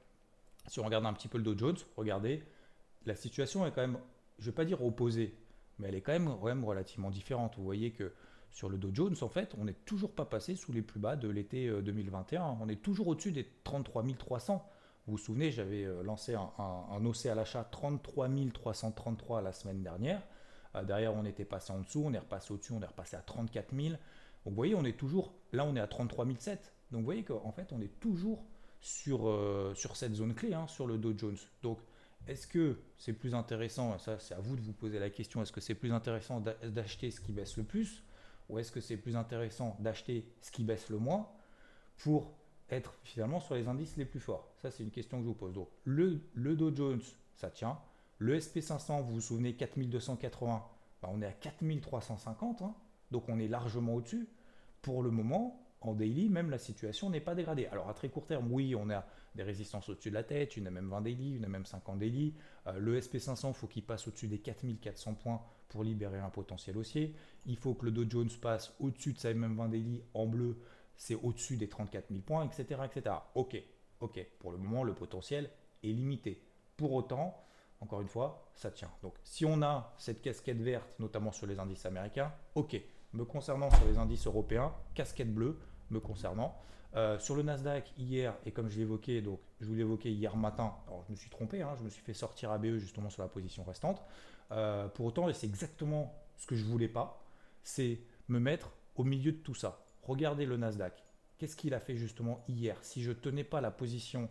Si 0.68 0.80
on 0.80 0.86
regarde 0.86 1.06
un 1.06 1.14
petit 1.14 1.28
peu 1.28 1.38
le 1.38 1.44
Dow 1.44 1.58
Jones, 1.58 1.78
regardez, 1.98 2.44
la 3.06 3.16
situation 3.16 3.66
est 3.66 3.72
quand 3.72 3.82
même, 3.82 4.00
je 4.40 4.46
ne 4.46 4.52
vais 4.52 4.56
pas 4.56 4.66
dire 4.66 4.84
opposée, 4.84 5.36
mais 5.78 5.90
elle 5.90 5.96
est 5.96 6.02
quand 6.02 6.14
même, 6.14 6.64
relativement 6.64 7.12
différente. 7.12 7.56
Vous 7.58 7.64
voyez 7.64 7.92
que 7.92 8.12
sur 8.52 8.70
le 8.70 8.78
Dow 8.78 8.90
Jones, 8.94 9.16
en 9.22 9.30
fait, 9.30 9.54
on 9.58 9.66
n'est 9.66 9.74
toujours 9.74 10.14
pas 10.14 10.26
passé 10.26 10.56
sous 10.56 10.72
les 10.72 10.82
plus 10.82 11.00
bas 11.00 11.16
de 11.16 11.28
l'été 11.28 11.70
2021. 11.70 12.42
Euh, 12.42 12.54
on 12.62 12.70
est 12.70 12.82
toujours 12.82 13.08
au-dessus 13.10 13.32
des 13.32 13.48
33 13.64 14.04
300. 14.18 14.66
Vous 15.08 15.12
vous 15.12 15.18
souvenez, 15.18 15.52
j'avais 15.52 15.84
euh, 15.84 16.02
lancé 16.02 16.34
un, 16.34 16.50
un, 16.58 17.06
OC 17.06 17.28
à 17.28 17.36
l'achat 17.36 17.64
33 17.64 18.30
333 18.54 19.42
la 19.42 19.54
semaine 19.54 19.84
dernière. 19.84 20.22
Euh, 20.76 20.84
derrière, 20.84 21.14
on 21.16 21.26
était 21.26 21.46
passé 21.46 21.72
en 21.72 21.80
dessous, 21.80 22.04
on 22.06 22.14
est 22.14 22.20
repassé 22.20 22.54
au-dessus, 22.54 22.74
on 22.74 22.82
est 22.82 22.88
repassé 22.88 23.16
à 23.16 23.22
34 23.22 23.76
000. 23.76 23.90
Donc, 23.90 23.98
vous 24.46 24.56
voyez, 24.56 24.76
on 24.76 24.86
est 24.86 24.98
toujours, 24.98 25.34
là, 25.54 25.66
on 25.66 25.76
est 25.76 25.80
à 25.80 25.88
33 25.88 26.26
007. 26.40 26.74
Donc, 26.92 27.00
vous 27.00 27.06
voyez 27.06 27.24
qu'en 27.24 27.52
fait, 27.52 27.72
on 27.72 27.82
est 27.82 28.00
toujours 28.00 28.46
sur, 28.82 29.28
euh, 29.28 29.74
cette 29.94 30.14
zone 30.14 30.36
clé, 30.36 30.54
hein, 30.54 30.68
sur 30.68 30.86
le 30.88 30.98
Dow 30.98 31.18
Jones. 31.18 31.38
Donc, 31.64 31.80
est-ce 32.28 32.48
que 32.48 32.78
c'est 32.98 33.14
plus 33.14 33.36
intéressant, 33.36 33.98
ça 34.00 34.18
c'est 34.20 34.34
à 34.34 34.40
vous 34.40 34.56
de 34.56 34.62
vous 34.62 34.74
poser 34.74 34.98
la 35.00 35.10
question, 35.10 35.42
est-ce 35.44 35.52
que 35.52 35.62
c'est 35.62 35.76
plus 35.76 35.92
intéressant 35.92 36.42
d'acheter 36.64 37.12
ce 37.12 37.22
qui 37.22 37.32
baisse 37.32 37.56
le 37.58 37.64
plus 37.64 38.04
ou 38.50 38.58
est-ce 38.60 38.72
que 38.72 38.82
c'est 38.82 38.98
plus 38.98 39.16
intéressant 39.16 39.76
d'acheter 39.80 40.28
ce 40.42 40.52
qui 40.52 40.64
baisse 40.64 40.90
le 40.90 40.98
moins 40.98 41.30
pour 41.98 42.32
être 42.70 42.96
finalement 43.04 43.40
sur 43.40 43.56
les 43.56 43.68
indices 43.68 43.96
les 43.98 44.06
plus 44.06 44.20
forts? 44.20 44.52
Ça 44.62 44.72
c'est 44.72 44.84
une 44.84 44.92
question 44.92 45.18
que 45.18 45.24
je 45.24 45.28
vous 45.28 45.36
pose. 45.36 45.54
Donc 45.54 45.70
le, 45.84 46.20
le 46.34 46.56
Dow 46.56 46.76
Jones, 46.76 47.02
ça 47.36 47.52
tient, 47.52 47.78
le 48.18 48.38
SP500, 48.38 49.02
vous 49.02 49.16
vous 49.16 49.22
souvenez, 49.22 49.56
4280, 49.56 50.64
bah, 51.02 51.10
on 51.12 51.22
est 51.22 51.26
à 51.26 51.32
4350, 51.32 52.62
hein. 52.62 52.74
donc 53.12 53.28
on 53.30 53.40
est 53.40 53.48
largement 53.48 53.96
au-dessus. 53.96 54.28
Pour 54.82 55.02
le 55.02 55.12
moment, 55.12 55.66
en 55.82 55.94
daily, 55.94 56.30
même 56.30 56.50
la 56.50 56.58
situation 56.58 57.10
n'est 57.10 57.22
pas 57.22 57.36
dégradée. 57.36 57.68
Alors 57.68 57.90
à 57.90 57.94
très 57.94 58.10
court 58.10 58.26
terme, 58.26 58.52
oui, 58.52 58.76
on 58.76 58.90
a 58.90 59.06
des 59.36 59.44
résistances 59.44 59.90
au-dessus 59.90 60.10
de 60.10 60.16
la 60.16 60.24
tête, 60.24 60.58
une 60.58 60.68
a 60.68 60.72
même 60.72 60.90
20 60.90 61.02
daily, 61.02 61.36
une 61.36 61.46
a 61.46 61.48
même 61.48 61.66
50 61.66 62.00
daily. 62.00 62.34
Euh, 62.68 62.80
le 62.80 63.00
SP500, 63.00 63.50
il 63.50 63.54
faut 63.54 63.68
qu'il 63.68 63.84
passe 63.84 64.08
au-dessus 64.08 64.28
des 64.28 64.40
4400 64.40 65.16
points 65.16 65.42
pour 65.70 65.84
libérer 65.84 66.20
un 66.20 66.30
potentiel 66.30 66.78
haussier. 66.78 67.14
Il 67.46 67.58
faut 67.58 67.74
que 67.74 67.86
le 67.86 67.92
Dow 67.92 68.06
Jones 68.10 68.30
passe 68.42 68.74
au-dessus 68.80 69.14
de 69.14 69.20
sa 69.20 69.34
même 69.34 69.56
20 69.56 69.70
daily 69.70 70.02
en 70.14 70.26
bleu, 70.26 70.58
c'est 70.96 71.16
au-dessus 71.16 71.58
des 71.58 71.68
34 71.68 72.08
000 72.10 72.22
points, 72.22 72.46
etc., 72.46 72.82
etc. 72.86 73.16
Ok, 73.36 73.62
ok. 74.00 74.26
Pour 74.40 74.52
le 74.52 74.58
moment, 74.58 74.84
le 74.84 74.94
potentiel 74.94 75.50
est 75.84 75.88
limité. 75.90 76.42
Pour 76.78 76.94
autant, 76.94 77.46
encore 77.86 78.02
une 78.02 78.08
fois, 78.08 78.50
ça 78.56 78.72
tient. 78.72 78.90
Donc 79.04 79.14
si 79.24 79.46
on 79.46 79.62
a 79.62 79.94
cette 79.98 80.22
casquette 80.22 80.60
verte, 80.60 80.96
notamment 81.00 81.32
sur 81.32 81.46
les 81.46 81.60
indices 81.60 81.86
américains, 81.86 82.34
ok. 82.56 82.82
Me 83.14 83.24
concernant 83.24 83.70
sur 83.70 83.86
les 83.86 83.98
indices 83.98 84.28
européens, 84.28 84.74
casquette 84.94 85.34
bleue, 85.34 85.58
me 85.92 86.00
concernant. 86.00 86.58
Euh, 86.96 87.20
sur 87.20 87.36
le 87.36 87.44
Nasdaq 87.44 87.94
hier, 87.98 88.36
et 88.46 88.52
comme 88.52 88.70
je 88.70 88.80
l'évoquais, 88.80 89.22
donc 89.22 89.40
je 89.62 89.68
vous 89.68 89.76
l'évoquais 89.76 90.12
hier 90.12 90.36
matin, 90.36 90.74
alors 90.88 91.04
je 91.06 91.12
me 91.12 91.16
suis 91.16 91.30
trompé, 91.30 91.62
hein, 91.62 91.76
je 91.78 91.84
me 91.84 91.90
suis 91.90 92.02
fait 92.02 92.14
sortir 92.14 92.52
ABE 92.52 92.78
justement 92.78 93.10
sur 93.10 93.22
la 93.22 93.28
position 93.28 93.64
restante. 93.64 94.02
Euh, 94.52 94.88
pour 94.88 95.06
autant, 95.06 95.30
et 95.30 95.34
c'est 95.34 95.48
exactement 95.48 96.14
ce 96.38 96.48
que 96.48 96.56
je 96.56 96.64
voulais 96.64 96.88
pas, 96.88 97.22
c'est 97.64 98.00
me 98.28 98.40
mettre 98.40 98.72
au 98.96 99.04
milieu 99.04 99.32
de 99.32 99.38
tout 99.38 99.56
ça. 99.56 99.86
Regardez 100.04 100.46
le 100.46 100.58
Nasdaq. 100.58 101.04
Qu'est-ce 101.38 101.56
qu'il 101.56 101.74
a 101.74 101.80
fait 101.80 101.98
justement 101.98 102.44
hier? 102.48 102.78
Si 102.82 103.04
je 103.04 103.12
tenais 103.12 103.44
pas 103.44 103.62
la 103.62 103.72
position 103.72 104.30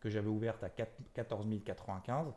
que 0.00 0.10
j'avais 0.10 0.28
ouverte 0.28 0.62
à 0.64 0.70
14 0.70 1.46
095, 1.64 2.32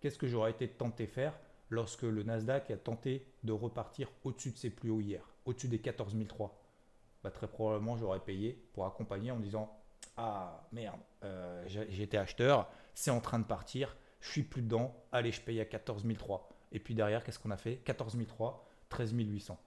qu'est-ce 0.00 0.18
que 0.18 0.26
j'aurais 0.26 0.50
été 0.50 0.68
tenté 0.68 1.06
faire 1.06 1.38
lorsque 1.70 2.02
le 2.02 2.22
Nasdaq 2.22 2.70
a 2.70 2.76
tenté 2.76 3.26
de 3.44 3.52
repartir 3.52 4.10
au-dessus 4.24 4.50
de 4.50 4.56
ses 4.56 4.70
plus 4.70 4.90
hauts 4.90 5.00
hier, 5.00 5.28
au-dessus 5.44 5.68
des 5.68 5.78
14 5.78 6.14
003 6.28 6.58
bah, 7.22 7.30
Très 7.30 7.48
probablement, 7.48 7.96
j'aurais 7.96 8.20
payé 8.20 8.58
pour 8.72 8.86
accompagner 8.86 9.30
en 9.30 9.40
disant 9.40 9.70
Ah 10.16 10.68
merde, 10.72 11.00
euh, 11.24 11.64
j'étais 11.66 12.18
acheteur, 12.18 12.70
c'est 12.94 13.10
en 13.10 13.20
train 13.20 13.38
de 13.38 13.44
partir, 13.44 13.96
je 14.20 14.30
suis 14.30 14.42
plus 14.42 14.62
dedans, 14.62 14.94
allez, 15.12 15.32
je 15.32 15.40
paye 15.40 15.60
à 15.60 15.64
14 15.64 16.04
003. 16.06 16.48
Et 16.72 16.78
puis 16.78 16.94
derrière, 16.94 17.24
qu'est-ce 17.24 17.38
qu'on 17.38 17.50
a 17.50 17.56
fait? 17.56 17.76
14 17.76 18.16
003, 18.26 18.68
13 18.88 19.12
800. 19.12 19.58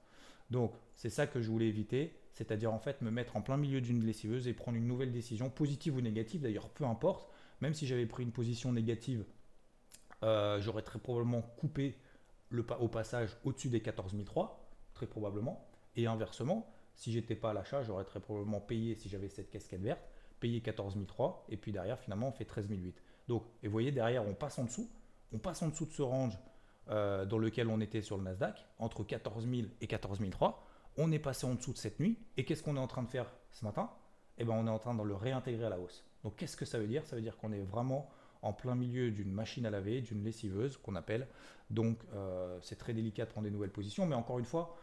Donc, 0.52 0.74
c'est 0.96 1.10
ça 1.10 1.28
que 1.28 1.42
je 1.42 1.50
voulais 1.50 1.68
éviter, 1.68 2.16
c'est-à-dire 2.34 2.74
en 2.74 2.80
fait 2.80 3.02
me 3.02 3.12
mettre 3.12 3.36
en 3.36 3.42
plein 3.42 3.58
milieu 3.58 3.82
d'une 3.82 4.04
lessiveuse 4.04 4.48
et 4.48 4.54
prendre 4.54 4.78
une 4.78 4.88
nouvelle 4.88 5.12
décision, 5.12 5.50
positive 5.50 5.96
ou 5.96 6.02
négative, 6.02 6.42
d'ailleurs, 6.42 6.70
peu 6.70 6.86
importe, 6.86 7.30
même 7.62 7.74
si 7.74 7.86
j'avais 7.86 8.06
pris 8.06 8.24
une 8.24 8.32
position 8.32 8.74
négative 8.74 9.26
euh, 10.24 10.60
j'aurais 10.62 10.82
très 10.82 11.00
probablement 11.00 11.42
coupé 11.42 11.98
le, 12.50 12.66
au 12.80 12.88
passage 12.88 13.38
au-dessus 13.44 13.70
des 13.70 13.82
14 13.82 14.16
003, 14.26 14.70
très 14.94 15.08
probablement. 15.08 15.66
Et 15.96 16.08
inversement, 16.08 16.72
si 16.96 17.12
j'étais 17.12 17.36
pas 17.36 17.52
à 17.52 17.54
l'achat, 17.54 17.84
j'aurais 17.84 18.04
très 18.04 18.20
probablement 18.20 18.60
payé, 18.60 18.96
si 18.96 19.10
j'avais 19.10 19.30
cette 19.30 19.50
casquette 19.50 19.82
verte, 19.82 20.02
payé 20.40 20.62
14 20.62 20.98
003, 21.08 21.46
et 21.50 21.58
puis 21.58 21.72
derrière, 21.72 22.00
finalement, 22.00 22.30
on 22.30 22.32
fait 22.32 22.46
13 22.46 22.68
008. 22.70 23.02
Donc, 23.28 23.46
et 23.64 23.68
vous 23.68 23.72
voyez, 23.72 23.92
derrière, 23.92 24.28
on 24.28 24.34
passe 24.34 24.60
en 24.60 24.66
dessous, 24.66 24.90
on 25.34 25.38
passe 25.38 25.62
en 25.62 25.70
dessous 25.70 25.86
de 25.86 25.92
ce 25.92 26.02
range 26.02 26.38
euh, 26.90 27.26
dans 27.26 27.38
lequel 27.38 27.68
on 27.68 27.80
était 27.80 28.02
sur 28.02 28.18
le 28.18 28.24
Nasdaq, 28.24 28.66
entre 28.80 29.04
14 29.04 29.48
000 29.48 29.68
et 29.80 29.88
14 29.88 30.20
003. 30.30 30.66
On 30.98 31.12
est 31.12 31.20
passé 31.20 31.46
en 31.46 31.54
dessous 31.54 31.72
de 31.72 31.78
cette 31.78 32.00
nuit, 32.00 32.18
et 32.36 32.46
qu'est-ce 32.46 32.64
qu'on 32.64 32.76
est 32.76 32.80
en 32.80 32.88
train 32.88 33.04
de 33.04 33.10
faire 33.10 33.32
ce 33.52 33.64
matin? 33.64 33.90
Eh 34.38 34.44
bien, 34.44 34.56
on 34.56 34.66
est 34.68 34.72
en 34.72 34.80
train 34.80 34.96
de 34.96 35.04
le 35.04 35.16
réintégrer 35.16 35.66
à 35.66 35.70
la 35.70 35.80
hausse. 35.80 36.04
Donc, 36.24 36.36
qu'est-ce 36.36 36.58
que 36.58 36.66
ça 36.66 36.80
veut 36.80 36.88
dire? 36.88 37.06
Ça 37.06 37.16
veut 37.16 37.22
dire 37.22 37.38
qu'on 37.38 37.52
est 37.52 37.62
vraiment 37.62 38.10
en 38.42 38.54
plein 38.54 38.76
milieu 38.76 39.12
d'une 39.12 39.32
machine 39.32 39.66
à 39.66 39.70
laver, 39.70 40.02
d'une 40.02 40.24
lessiveuse 40.24 40.78
qu'on 40.78 40.96
appelle. 40.96 41.28
Donc 41.70 42.00
euh, 42.14 42.58
c'est 42.62 42.78
très 42.78 42.94
délicat 42.94 43.26
de 43.26 43.32
prendre 43.32 43.46
des 43.46 43.52
nouvelles 43.52 43.72
positions. 43.72 44.06
Mais 44.06 44.16
encore 44.16 44.40
une 44.40 44.46
fois, 44.46 44.76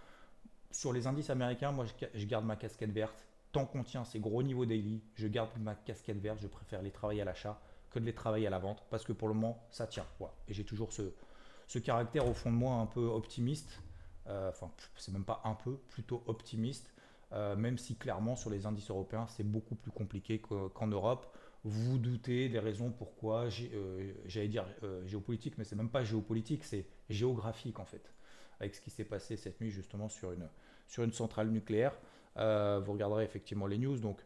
sur 0.70 0.92
les 0.92 1.06
indices 1.06 1.30
américains, 1.30 1.72
moi 1.72 1.86
je, 2.14 2.25
garde 2.26 2.44
ma 2.44 2.56
casquette 2.56 2.90
verte 2.90 3.14
tant 3.52 3.64
qu'on 3.64 3.82
tient 3.82 4.04
ces 4.04 4.20
gros 4.20 4.42
niveaux 4.42 4.66
daily, 4.66 5.00
je 5.14 5.26
garde 5.28 5.50
ma 5.58 5.75
casquette 5.75 6.18
verte, 6.18 6.38
je 6.42 6.46
préfère 6.46 6.82
les 6.82 6.90
travailler 6.90 7.22
à 7.22 7.25
l'achat 7.25 7.60
que 7.90 7.98
de 7.98 8.04
les 8.04 8.12
travailler 8.12 8.46
à 8.46 8.50
la 8.50 8.58
vente 8.58 8.84
parce 8.90 9.04
que 9.04 9.12
pour 9.12 9.28
le 9.28 9.34
moment, 9.34 9.64
ça 9.70 9.86
tient. 9.86 10.04
Et 10.48 10.54
j'ai 10.54 10.64
toujours 10.64 10.92
ce, 10.92 11.78
caractère 11.78 12.28
au 12.28 12.34
fond 12.34 12.50
de 12.50 12.56
moi 12.56 12.75
un 12.75 12.86
peu 12.86 13.06
optimiste. 13.06 13.80
Euh, 14.26 14.50
enfin, 14.50 14.70
c'est 14.96 15.12
même 15.12 15.25
pas 15.25 15.40
un 15.44 15.54
peu, 15.54 15.76
plutôt 15.88 16.22
optimiste. 16.26 16.92
Euh, 17.32 17.56
même 17.56 17.76
si 17.76 17.96
clairement 17.96 18.36
sur 18.36 18.50
les 18.50 18.66
indices 18.66 18.90
européens, 18.90 19.26
c'est 19.28 19.42
beaucoup 19.42 19.75
plus 19.75 19.90
compliqué 19.90 20.40
qu'en 20.40 20.86
Europe. 20.86 21.26
Vous 21.68 21.99
doutez 21.99 22.49
des 22.49 22.61
raisons 22.61 22.92
pourquoi, 22.92 23.49
euh, 23.75 24.12
j'allais 24.26 24.46
dire 24.46 24.64
géopolitique, 25.04 25.58
mais 25.58 25.64
c'est 25.64 25.75
même 25.75 25.90
pas 25.90 26.04
géopolitique, 26.04 26.62
c'est 26.62 26.87
géographique 27.11 27.80
en 27.80 27.85
fait. 27.85 28.12
Avec 28.61 28.76
ce 28.76 28.80
qui 28.80 28.90
s'est 28.90 29.04
passé 29.04 29.37
cette 29.37 29.61
nuit 29.61 29.73
justement 29.73 30.08
sur 30.08 30.30
une, 30.30 30.49
sur 30.87 31.02
une 31.02 31.12
centrale 31.12 31.50
nucléaire. 31.50 31.99
vous 32.37 32.92
regarderez 32.92 33.25
effectivement 33.25 33.66
les 33.66 33.78
news. 33.78 33.99
Donc, 33.99 34.20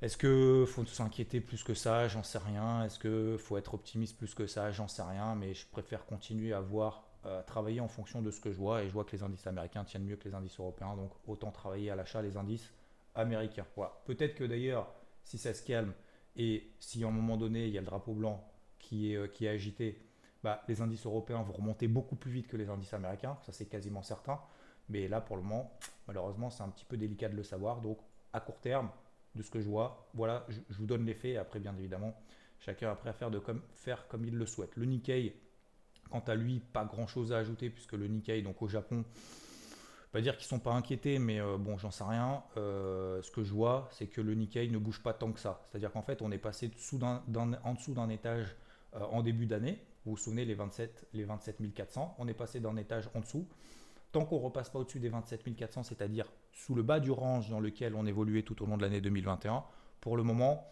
est-ce 0.00 0.16
qu'il 0.16 0.66
faut 0.66 0.84
s'inquiéter 0.84 1.40
plus 1.40 1.62
que 1.62 1.74
ça? 1.74 2.08
J'en 2.08 2.22
sais 2.22 2.38
rien. 2.38 2.84
Est-ce 2.84 2.98
qu'il 2.98 3.38
faut 3.38 3.56
être 3.56 3.74
optimiste 3.74 4.16
plus 4.16 4.34
que 4.34 4.46
ça? 4.46 4.70
J'en 4.70 4.88
sais 4.88 5.02
rien. 5.02 5.34
Mais 5.34 5.54
je 5.54 5.66
préfère 5.66 6.06
continuer 6.06 6.52
à 6.52 6.60
voir, 6.60 7.04
euh, 7.26 7.42
travailler 7.42 7.80
en 7.80 7.88
fonction 7.88 8.20
de 8.20 8.30
ce 8.30 8.40
que 8.40 8.50
je 8.50 8.56
vois. 8.56 8.82
Et 8.82 8.88
je 8.88 8.92
vois 8.92 9.04
que 9.04 9.12
les 9.12 9.22
indices 9.22 9.46
américains 9.46 9.84
tiennent 9.84 10.04
mieux 10.04 10.16
que 10.16 10.28
les 10.28 10.34
indices 10.34 10.58
européens. 10.58 10.96
Donc 10.96 11.12
autant 11.26 11.50
travailler 11.50 11.90
à 11.90 11.96
l'achat 11.96 12.22
les 12.22 12.36
indices 12.36 12.72
américains. 13.14 13.66
Peut-être 14.04 14.34
que 14.34 14.44
d'ailleurs, 14.44 14.92
si 15.24 15.38
ça 15.38 15.54
se 15.54 15.62
calme 15.62 15.92
et 16.36 16.70
si 16.80 17.04
à 17.04 17.08
un 17.08 17.10
moment 17.10 17.36
donné 17.36 17.66
il 17.66 17.72
y 17.72 17.78
a 17.78 17.80
le 17.80 17.86
drapeau 17.86 18.12
blanc 18.12 18.44
qui 18.78 19.12
est, 19.12 19.16
euh, 19.16 19.26
qui 19.26 19.46
est 19.46 19.48
agité, 19.48 20.00
bah, 20.42 20.62
les 20.68 20.80
indices 20.82 21.06
européens 21.06 21.42
vont 21.42 21.54
remonter 21.54 21.88
beaucoup 21.88 22.16
plus 22.16 22.30
vite 22.30 22.48
que 22.48 22.56
les 22.56 22.68
indices 22.68 22.94
américains. 22.94 23.38
Ça 23.46 23.52
c'est 23.52 23.66
quasiment 23.66 24.02
certain. 24.02 24.40
Mais 24.88 25.08
là 25.08 25.20
pour 25.20 25.36
le 25.36 25.42
moment, 25.42 25.72
malheureusement, 26.06 26.50
c'est 26.50 26.62
un 26.62 26.68
petit 26.68 26.84
peu 26.84 26.96
délicat 26.96 27.28
de 27.28 27.36
le 27.36 27.42
savoir. 27.42 27.80
Donc 27.80 27.98
à 28.32 28.40
court 28.40 28.60
terme, 28.60 28.90
de 29.34 29.42
ce 29.42 29.50
que 29.50 29.60
je 29.60 29.68
vois. 29.68 30.08
Voilà, 30.14 30.46
je, 30.48 30.60
vous 30.70 30.86
donne 30.86 31.04
les 31.04 31.14
faits. 31.14 31.36
Après, 31.36 31.60
bien 31.60 31.74
évidemment, 31.76 32.14
chacun 32.60 32.90
après 32.90 33.10
à 33.10 33.12
faire, 33.12 33.30
comme, 33.42 33.62
faire 33.74 34.06
comme 34.08 34.24
il 34.24 34.34
le 34.34 34.46
souhaite. 34.46 34.76
Le 34.76 34.84
Nikkei, 34.84 35.34
quant 36.10 36.20
à 36.20 36.34
lui, 36.34 36.60
pas 36.60 36.84
grand 36.84 37.06
chose 37.06 37.32
à 37.32 37.38
ajouter 37.38 37.70
puisque 37.70 37.92
le 37.92 38.06
Nikkei, 38.06 38.42
donc 38.42 38.62
au 38.62 38.68
Japon, 38.68 39.04
pas 40.14 40.20
dire 40.20 40.36
qu'ils 40.36 40.46
sont 40.46 40.60
pas 40.60 40.70
inquiétés, 40.70 41.18
mais 41.18 41.40
euh, 41.40 41.58
bon, 41.58 41.76
j'en 41.76 41.90
sais 41.90 42.04
rien. 42.04 42.44
Euh, 42.56 43.20
ce 43.22 43.32
que 43.32 43.42
je 43.42 43.52
vois, 43.52 43.88
c'est 43.90 44.06
que 44.06 44.20
le 44.20 44.34
Nikkei 44.34 44.68
ne 44.68 44.78
bouge 44.78 45.02
pas 45.02 45.12
tant 45.12 45.32
que 45.32 45.40
ça. 45.40 45.60
C'est-à-dire 45.64 45.90
qu'en 45.90 46.02
fait, 46.02 46.22
on 46.22 46.30
est 46.30 46.38
passé 46.38 46.70
en 46.70 47.74
dessous 47.74 47.94
d'un 47.94 48.08
étage 48.08 48.54
euh, 48.94 49.00
en 49.10 49.24
début 49.24 49.46
d'année. 49.46 49.82
Vous 50.04 50.12
vous 50.12 50.16
souvenez, 50.16 50.44
les 50.44 50.54
27, 50.54 51.08
les 51.14 51.24
27 51.24 51.74
400. 51.74 52.14
On 52.20 52.28
est 52.28 52.34
passé 52.34 52.60
d'un 52.60 52.76
étage 52.76 53.10
en 53.16 53.20
dessous 53.20 53.44
tant 54.12 54.24
qu'on 54.24 54.38
repasse 54.38 54.70
pas 54.70 54.78
au-dessus 54.78 55.00
des 55.00 55.08
27 55.08 55.56
400, 55.56 55.82
c'est-à-dire 55.82 56.26
sous 56.52 56.76
le 56.76 56.84
bas 56.84 57.00
du 57.00 57.10
range 57.10 57.50
dans 57.50 57.58
lequel 57.58 57.96
on 57.96 58.06
évoluait 58.06 58.42
tout 58.42 58.62
au 58.62 58.66
long 58.66 58.76
de 58.76 58.82
l'année 58.82 59.00
2021, 59.00 59.64
pour 60.00 60.16
le 60.16 60.22
moment, 60.22 60.64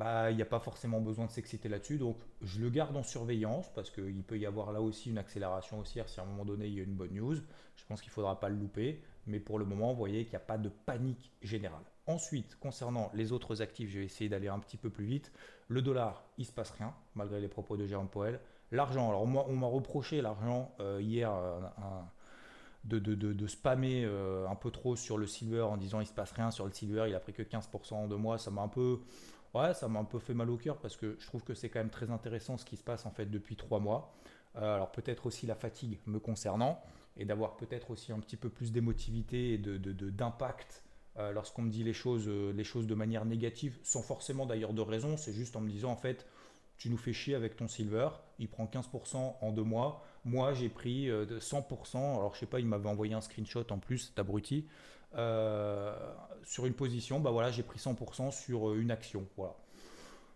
bah, 0.00 0.30
il 0.30 0.36
n'y 0.36 0.42
a 0.42 0.46
pas 0.46 0.60
forcément 0.60 0.98
besoin 0.98 1.26
de 1.26 1.30
s'exciter 1.30 1.68
là-dessus. 1.68 1.98
Donc, 1.98 2.16
je 2.40 2.58
le 2.58 2.70
garde 2.70 2.96
en 2.96 3.02
surveillance 3.02 3.70
parce 3.74 3.90
qu'il 3.90 4.22
peut 4.22 4.38
y 4.38 4.46
avoir 4.46 4.72
là 4.72 4.80
aussi 4.80 5.10
une 5.10 5.18
accélération 5.18 5.78
haussière 5.78 6.08
si 6.08 6.20
à 6.20 6.22
un 6.22 6.26
moment 6.26 6.46
donné 6.46 6.68
il 6.68 6.72
y 6.74 6.80
a 6.80 6.82
une 6.82 6.94
bonne 6.94 7.12
news. 7.12 7.36
Je 7.76 7.84
pense 7.86 8.00
qu'il 8.00 8.08
ne 8.08 8.14
faudra 8.14 8.40
pas 8.40 8.48
le 8.48 8.56
louper. 8.56 9.02
Mais 9.26 9.40
pour 9.40 9.58
le 9.58 9.66
moment, 9.66 9.90
vous 9.90 9.98
voyez 9.98 10.24
qu'il 10.24 10.30
n'y 10.30 10.36
a 10.36 10.46
pas 10.46 10.56
de 10.56 10.70
panique 10.70 11.30
générale. 11.42 11.84
Ensuite, 12.06 12.56
concernant 12.60 13.10
les 13.12 13.30
autres 13.30 13.60
actifs, 13.60 13.90
je 13.90 13.98
vais 13.98 14.06
essayer 14.06 14.30
d'aller 14.30 14.48
un 14.48 14.58
petit 14.58 14.78
peu 14.78 14.88
plus 14.88 15.04
vite. 15.04 15.32
Le 15.68 15.82
dollar, 15.82 16.24
il 16.38 16.42
ne 16.42 16.46
se 16.46 16.52
passe 16.52 16.70
rien, 16.70 16.94
malgré 17.14 17.38
les 17.38 17.48
propos 17.48 17.76
de 17.76 17.84
Jérôme 17.84 18.08
Powell. 18.08 18.40
L'argent, 18.72 19.10
alors 19.10 19.22
on 19.22 19.56
m'a 19.56 19.66
reproché 19.66 20.22
l'argent 20.22 20.74
euh, 20.80 20.98
hier, 21.02 21.30
un, 21.30 22.08
de, 22.84 23.46
spammer 23.46 24.04
euh, 24.06 24.48
un 24.48 24.54
peu 24.54 24.70
trop 24.70 24.96
sur 24.96 25.18
le 25.18 25.26
silver 25.26 25.60
en 25.60 25.76
disant 25.76 26.00
il 26.00 26.06
se 26.06 26.14
passe 26.14 26.32
rien 26.32 26.50
sur 26.50 26.64
le 26.64 26.72
silver, 26.72 27.04
il 27.08 27.14
a 27.14 27.20
pris 27.20 27.34
que 27.34 27.42
15% 27.42 27.94
en 27.94 28.08
deux 28.08 28.16
mois, 28.16 28.38
ça 28.38 28.50
m'a 28.50 28.62
un 28.62 28.68
peu 28.68 29.00
ouais, 29.54 29.74
ça 29.74 29.88
m'a 29.88 30.00
un 30.00 30.04
peu 30.04 30.18
fait 30.18 30.34
mal 30.34 30.50
au 30.50 30.56
cœur 30.56 30.78
parce 30.78 30.96
que 30.96 31.16
je 31.18 31.26
trouve 31.26 31.42
que 31.42 31.54
c'est 31.54 31.68
quand 31.68 31.80
même 31.80 31.90
très 31.90 32.10
intéressant 32.10 32.56
ce 32.56 32.64
qui 32.64 32.76
se 32.76 32.82
passe 32.82 33.06
en 33.06 33.10
fait 33.10 33.26
depuis 33.26 33.56
trois 33.56 33.80
mois. 33.80 34.14
Euh, 34.56 34.74
alors 34.74 34.90
peut-être 34.90 35.26
aussi 35.26 35.46
la 35.46 35.54
fatigue 35.54 35.98
me 36.06 36.18
concernant 36.18 36.82
et 37.16 37.24
d'avoir 37.24 37.56
peut-être 37.56 37.90
aussi 37.90 38.12
un 38.12 38.18
petit 38.18 38.36
peu 38.36 38.48
plus 38.48 38.72
d'émotivité 38.72 39.54
et 39.54 39.58
de, 39.58 39.76
d'impact 40.10 40.82
euh, 41.18 41.32
lorsqu'on 41.32 41.62
me 41.62 41.70
dit 41.70 41.84
les 41.84 41.92
choses, 41.92 42.28
les 42.28 42.64
choses 42.64 42.86
de 42.86 42.94
manière 42.94 43.24
négative, 43.24 43.78
sans 43.82 44.02
forcément 44.02 44.46
d'ailleurs 44.46 44.72
de 44.72 44.82
raison, 44.82 45.16
c'est 45.16 45.32
juste 45.32 45.56
en 45.56 45.60
me 45.60 45.68
disant 45.68 45.90
en 45.90 45.96
fait 45.96 46.26
tu 46.78 46.88
nous 46.88 46.96
fais 46.96 47.12
chier 47.12 47.34
avec 47.34 47.56
ton 47.56 47.68
silver, 47.68 48.08
il 48.38 48.48
prend 48.48 48.64
15% 48.64 49.34
en 49.40 49.52
deux 49.52 49.62
mois, 49.62 50.02
moi, 50.24 50.52
j'ai 50.52 50.68
pris 50.68 51.08
100%. 51.08 51.96
Euh, 51.96 51.98
alors, 51.98 52.34
je 52.34 52.40
sais 52.40 52.46
pas, 52.46 52.60
il 52.60 52.66
m'avait 52.66 52.88
envoyé 52.88 53.14
un 53.14 53.20
screenshot 53.20 53.64
en 53.70 53.78
plus, 53.78 53.98
cet 53.98 54.18
abruti. 54.18 54.66
Euh, 55.16 55.94
sur 56.44 56.66
une 56.66 56.74
position, 56.74 57.20
bah 57.20 57.32
j'ai 57.50 57.62
pris 57.62 57.78
100% 57.78 58.30
sur 58.30 58.70
euh, 58.70 58.80
une 58.80 58.90
action. 58.90 59.26
Voilà. 59.36 59.54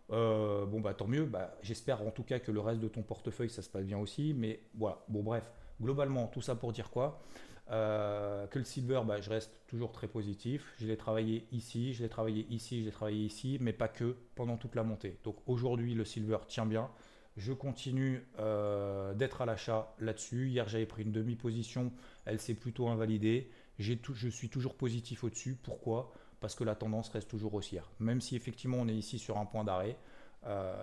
bon, 0.09 0.81
bah 0.81 0.95
tant 0.95 1.07
mieux. 1.07 1.25
Bah, 1.25 1.55
J'espère 1.63 2.03
en 2.03 2.11
tout 2.11 2.23
cas 2.23 2.39
que 2.39 2.51
le 2.53 2.61
reste 2.61 2.81
de 2.81 2.89
ton 2.89 3.03
portefeuille, 3.03 3.51
ça 3.51 3.63
se 3.63 3.71
passe 3.71 3.85
bien 3.85 3.99
aussi. 3.99 4.35
Mais 4.35 4.61
voilà, 4.75 4.99
bon, 5.09 5.23
bref, 5.23 5.51
globalement, 5.81 6.27
tout 6.27 6.43
ça 6.43 6.55
pour 6.55 6.73
dire 6.73 6.91
quoi? 6.91 7.21
Que 7.69 8.59
le 8.59 8.65
silver, 8.65 9.01
bah, 9.07 9.21
je 9.21 9.31
reste 9.31 9.61
toujours 9.67 9.93
très 9.93 10.09
positif. 10.09 10.75
Je 10.79 10.87
l'ai 10.87 10.97
travaillé 10.97 11.47
ici, 11.51 11.95
je 11.95 12.03
l'ai 12.03 12.11
travaillé 12.11 12.47
ici, 12.51 12.81
je 12.81 12.87
l'ai 12.87 12.93
travaillé 12.93 13.25
ici, 13.25 13.59
mais 13.61 13.73
pas 13.73 13.89
que 13.89 14.17
pendant 14.35 14.57
toute 14.57 14.75
la 14.75 14.83
montée. 14.83 15.19
Donc 15.25 15.37
aujourd'hui, 15.47 15.95
le 15.95 16.05
silver 16.05 16.39
tient 16.47 16.67
bien. 16.67 16.91
Je 17.37 17.53
continue 17.53 18.25
euh, 18.39 19.13
d'être 19.15 19.43
à 19.43 19.47
l'achat 19.47 19.93
là-dessus. 19.99 20.49
Hier, 20.49 20.69
j'avais 20.69 20.87
pris 20.87 21.03
une 21.03 21.11
demi-position. 21.11 21.93
Elle 22.27 22.39
s'est 22.39 22.55
plutôt 22.55 22.89
invalidée. 22.89 23.51
Je 23.79 24.29
suis 24.29 24.49
toujours 24.49 24.77
positif 24.77 25.25
au-dessus. 25.25 25.57
Pourquoi? 25.63 26.13
Parce 26.41 26.55
que 26.55 26.65
la 26.65 26.75
tendance 26.75 27.09
reste 27.09 27.29
toujours 27.29 27.55
haussière. 27.55 27.91
Même 27.99 28.21
si 28.21 28.37
effectivement 28.37 28.79
on 28.79 28.89
est 28.89 28.95
ici 28.95 29.19
sur 29.19 29.39
un 29.39 29.47
point 29.47 29.65
d'arrêt, 29.65 29.97
euh, 30.47 30.75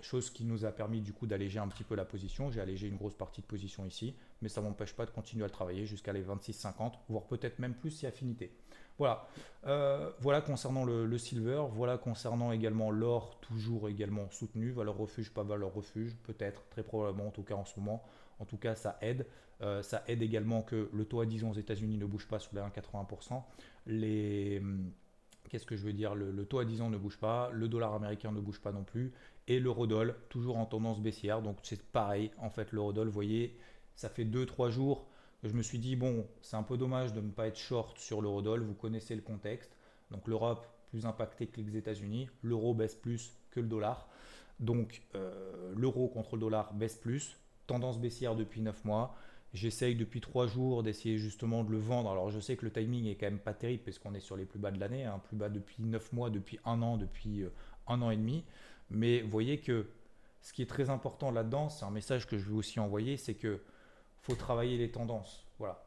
chose 0.00 0.30
qui 0.30 0.44
nous 0.44 0.64
a 0.64 0.70
permis 0.70 1.00
du 1.00 1.12
coup 1.12 1.26
d'alléger 1.26 1.58
un 1.58 1.66
petit 1.66 1.82
peu 1.82 1.96
la 1.96 2.04
position. 2.04 2.50
J'ai 2.50 2.60
allégé 2.60 2.86
une 2.86 2.96
grosse 2.96 3.16
partie 3.16 3.40
de 3.40 3.46
position 3.46 3.84
ici, 3.84 4.14
mais 4.40 4.48
ça 4.48 4.60
ne 4.60 4.66
m'empêche 4.66 4.94
pas 4.94 5.06
de 5.06 5.10
continuer 5.10 5.42
à 5.42 5.48
le 5.48 5.52
travailler 5.52 5.86
jusqu'à 5.86 6.12
les 6.12 6.22
26,50, 6.22 6.92
voire 7.08 7.24
peut-être 7.24 7.58
même 7.58 7.74
plus 7.74 7.90
si 7.90 8.06
affinité. 8.06 8.52
Voilà. 8.98 9.26
Euh, 9.66 10.10
voilà 10.20 10.40
concernant 10.40 10.84
le, 10.84 11.18
silver. 11.18 11.64
Voilà 11.72 11.98
concernant 11.98 12.52
également 12.52 12.90
l'or, 12.90 13.38
toujours 13.40 13.88
également 13.88 14.30
soutenu. 14.30 14.70
Valeur 14.70 14.96
refuge, 14.96 15.32
pas 15.32 15.42
valeur 15.42 15.72
refuge, 15.74 16.16
peut-être, 16.22 16.62
très 16.68 16.84
probablement, 16.84 17.28
en 17.28 17.32
tout 17.32 17.42
cas 17.42 17.54
en 17.54 17.64
ce 17.64 17.78
moment. 17.80 18.04
En 18.42 18.44
tout 18.44 18.58
cas, 18.58 18.74
ça 18.74 18.98
aide. 19.00 19.26
Euh, 19.62 19.82
ça 19.82 20.02
aide 20.08 20.22
également 20.22 20.62
que 20.62 20.90
le 20.92 21.04
taux 21.04 21.20
à 21.20 21.26
10 21.26 21.44
ans 21.44 21.50
aux 21.50 21.54
États-Unis 21.54 21.96
ne 21.96 22.04
bouge 22.04 22.26
pas 22.26 22.38
sous 22.38 22.54
les 22.54 22.60
1,80%. 22.60 23.42
Les. 23.86 24.58
Hum, 24.60 24.90
qu'est-ce 25.48 25.66
que 25.66 25.76
je 25.76 25.84
veux 25.84 25.92
dire? 25.92 26.14
Le, 26.14 26.44
taux 26.44 26.58
à 26.58 26.64
10 26.64 26.82
ans 26.82 26.90
ne 26.90 26.98
bouge 26.98 27.18
pas, 27.18 27.50
le 27.52 27.68
dollar 27.68 27.94
américain 27.94 28.32
ne 28.32 28.40
bouge 28.40 28.60
pas 28.60 28.72
non 28.72 28.84
plus, 28.84 29.12
et 29.48 29.60
l'eurodoll 29.60 30.16
toujours 30.28 30.58
en 30.58 30.66
tendance 30.66 31.00
baissière. 31.00 31.42
Donc 31.42 31.58
c'est 31.62 31.82
pareil, 31.82 32.30
en 32.38 32.50
fait, 32.50 32.72
l'eurodoll, 32.72 33.06
vous 33.06 33.14
voyez, 33.14 33.56
ça 33.94 34.08
fait 34.08 34.24
2-3 34.24 34.70
jours 34.70 35.06
je 35.42 35.52
me 35.54 35.62
suis 35.62 35.78
dit, 35.78 35.96
bon, 35.96 36.26
c'est 36.40 36.56
un 36.56 36.62
peu 36.62 36.76
dommage 36.76 37.12
de 37.12 37.20
ne 37.20 37.30
pas 37.30 37.48
être 37.48 37.58
short 37.58 37.98
sur 37.98 38.22
l'eurodoll, 38.22 38.62
vous 38.62 38.74
connaissez 38.74 39.16
le 39.16 39.22
contexte. 39.22 39.76
Donc 40.10 40.28
l'Europe 40.28 40.66
plus 40.90 41.04
impactée 41.04 41.46
que 41.46 41.60
les 41.60 41.76
États-Unis, 41.76 42.28
l'euro 42.42 42.74
baisse 42.74 42.94
plus 42.94 43.32
que 43.50 43.60
le 43.60 43.66
dollar. 43.66 44.08
Donc 44.60 45.02
euh, 45.14 45.72
l'euro 45.76 46.08
contre 46.08 46.36
le 46.36 46.42
dollar 46.42 46.72
baisse 46.74 46.96
plus, 46.96 47.36
tendance 47.66 47.98
baissière 47.98 48.34
depuis 48.34 48.60
9 48.60 48.84
mois. 48.84 49.14
J'essaye 49.54 49.94
depuis 49.94 50.20
3 50.20 50.46
jours 50.46 50.82
d'essayer 50.82 51.18
justement 51.18 51.62
de 51.64 51.70
le 51.70 51.78
vendre. 51.78 52.10
Alors 52.10 52.30
je 52.30 52.40
sais 52.40 52.56
que 52.56 52.64
le 52.64 52.72
timing 52.72 53.06
est 53.06 53.16
quand 53.16 53.26
même 53.26 53.38
pas 53.38 53.54
terrible 53.54 53.82
parce 53.84 53.98
qu'on 53.98 54.14
est 54.14 54.20
sur 54.20 54.36
les 54.36 54.46
plus 54.46 54.58
bas 54.58 54.70
de 54.70 54.80
l'année, 54.80 55.04
hein, 55.04 55.20
plus 55.24 55.36
bas 55.36 55.48
depuis 55.48 55.76
9 55.82 56.12
mois, 56.12 56.30
depuis 56.30 56.58
un 56.64 56.80
an, 56.82 56.96
depuis 56.96 57.42
euh, 57.42 57.52
un 57.86 58.00
an 58.00 58.10
et 58.10 58.16
demi. 58.16 58.44
Mais 58.90 59.20
vous 59.20 59.30
voyez 59.30 59.58
que 59.58 59.86
ce 60.40 60.52
qui 60.52 60.62
est 60.62 60.66
très 60.66 60.90
important 60.90 61.30
là-dedans, 61.30 61.68
c'est 61.68 61.84
un 61.84 61.90
message 61.90 62.26
que 62.26 62.38
je 62.38 62.44
veux 62.44 62.56
aussi 62.56 62.80
envoyer, 62.80 63.16
c'est 63.16 63.34
que 63.34 63.60
faut 64.22 64.34
travailler 64.34 64.78
les 64.78 64.90
tendances. 64.90 65.44
Voilà. 65.58 65.84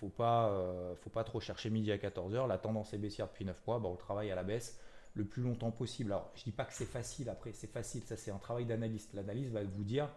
Faut, 0.00 0.08
pas, 0.08 0.48
euh, 0.48 0.94
faut 0.96 1.10
pas 1.10 1.24
trop 1.24 1.40
chercher 1.40 1.70
midi 1.70 1.90
à 1.90 1.96
14h. 1.96 2.46
La 2.46 2.58
tendance 2.58 2.92
est 2.92 2.98
baissière 2.98 3.28
depuis 3.28 3.44
9 3.44 3.66
mois. 3.66 3.78
Bah, 3.78 3.88
on 3.90 3.96
travaille 3.96 4.30
à 4.30 4.34
la 4.34 4.42
baisse 4.42 4.78
le 5.14 5.24
plus 5.24 5.42
longtemps 5.42 5.70
possible. 5.70 6.12
Alors, 6.12 6.30
je 6.34 6.44
dis 6.44 6.52
pas 6.52 6.64
que 6.64 6.74
c'est 6.74 6.84
facile 6.84 7.28
après, 7.28 7.52
c'est 7.52 7.70
facile. 7.70 8.02
Ça, 8.02 8.16
c'est 8.16 8.30
un 8.30 8.38
travail 8.38 8.66
d'analyste. 8.66 9.14
L'analyste 9.14 9.52
va 9.52 9.62
vous 9.62 9.84
dire 9.84 10.08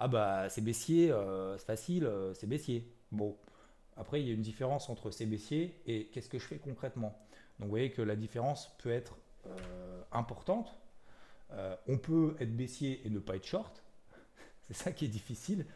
Ah, 0.00 0.08
bah, 0.08 0.48
c'est 0.48 0.62
baissier, 0.62 1.12
euh, 1.12 1.56
c'est 1.58 1.66
facile, 1.66 2.04
euh, 2.04 2.34
c'est 2.34 2.46
baissier. 2.46 2.90
Bon. 3.12 3.36
Après, 3.96 4.20
il 4.20 4.26
y 4.26 4.30
a 4.30 4.34
une 4.34 4.42
différence 4.42 4.88
entre 4.88 5.10
c'est 5.10 5.26
baissier 5.26 5.78
et 5.86 6.06
qu'est-ce 6.06 6.28
que 6.28 6.38
je 6.38 6.46
fais 6.46 6.58
concrètement? 6.58 7.18
Donc, 7.58 7.66
vous 7.66 7.68
voyez 7.68 7.90
que 7.90 8.02
la 8.02 8.16
différence 8.16 8.74
peut 8.78 8.90
être 8.90 9.18
importante. 10.12 10.74
on 11.86 11.98
peut 11.98 12.36
être 12.40 12.56
baissier 12.56 13.02
et 13.04 13.10
ne 13.10 13.18
pas 13.18 13.36
être 13.36 13.46
short. 13.46 13.82
c'est 14.68 14.74
ça 14.74 14.92
qui 14.92 15.04
est 15.04 15.08
difficile. 15.08 15.66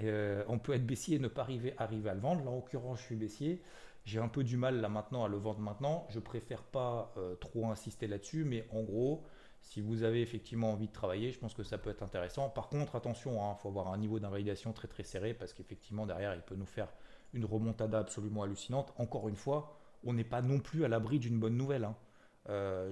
Euh, 0.00 0.44
on 0.48 0.58
peut 0.58 0.72
être 0.72 0.86
baissier 0.86 1.16
et 1.16 1.18
ne 1.18 1.28
pas 1.28 1.42
arriver, 1.42 1.74
arriver 1.78 2.10
à 2.10 2.14
le 2.14 2.20
vendre. 2.20 2.44
Là, 2.44 2.50
en 2.50 2.56
l'occurrence, 2.56 3.00
je 3.00 3.04
suis 3.04 3.16
baissier. 3.16 3.62
J'ai 4.04 4.18
un 4.18 4.28
peu 4.28 4.42
du 4.42 4.56
mal 4.56 4.80
là 4.80 4.88
maintenant 4.88 5.24
à 5.24 5.28
le 5.28 5.36
vendre 5.36 5.60
maintenant. 5.60 6.06
Je 6.10 6.18
préfère 6.18 6.62
pas 6.62 7.12
euh, 7.16 7.34
trop 7.36 7.70
insister 7.70 8.06
là-dessus, 8.06 8.44
mais 8.44 8.66
en 8.72 8.82
gros, 8.82 9.24
si 9.62 9.80
vous 9.80 10.02
avez 10.02 10.20
effectivement 10.20 10.72
envie 10.72 10.88
de 10.88 10.92
travailler, 10.92 11.32
je 11.32 11.38
pense 11.38 11.54
que 11.54 11.62
ça 11.62 11.78
peut 11.78 11.90
être 11.90 12.02
intéressant. 12.02 12.50
Par 12.50 12.68
contre, 12.68 12.96
attention, 12.96 13.34
il 13.34 13.38
hein, 13.38 13.54
faut 13.54 13.68
avoir 13.68 13.88
un 13.88 13.98
niveau 13.98 14.18
d'invalidation 14.18 14.72
très 14.72 14.88
très 14.88 15.04
serré 15.04 15.34
parce 15.34 15.52
qu'effectivement 15.52 16.06
derrière, 16.06 16.34
il 16.34 16.42
peut 16.42 16.56
nous 16.56 16.66
faire 16.66 16.88
une 17.32 17.44
remontada 17.44 17.98
absolument 17.98 18.42
hallucinante. 18.42 18.92
Encore 18.98 19.28
une 19.28 19.36
fois, 19.36 19.78
on 20.04 20.12
n'est 20.12 20.24
pas 20.24 20.42
non 20.42 20.58
plus 20.58 20.84
à 20.84 20.88
l'abri 20.88 21.18
d'une 21.18 21.38
bonne 21.38 21.56
nouvelle. 21.56 21.84
Hein. 21.84 21.96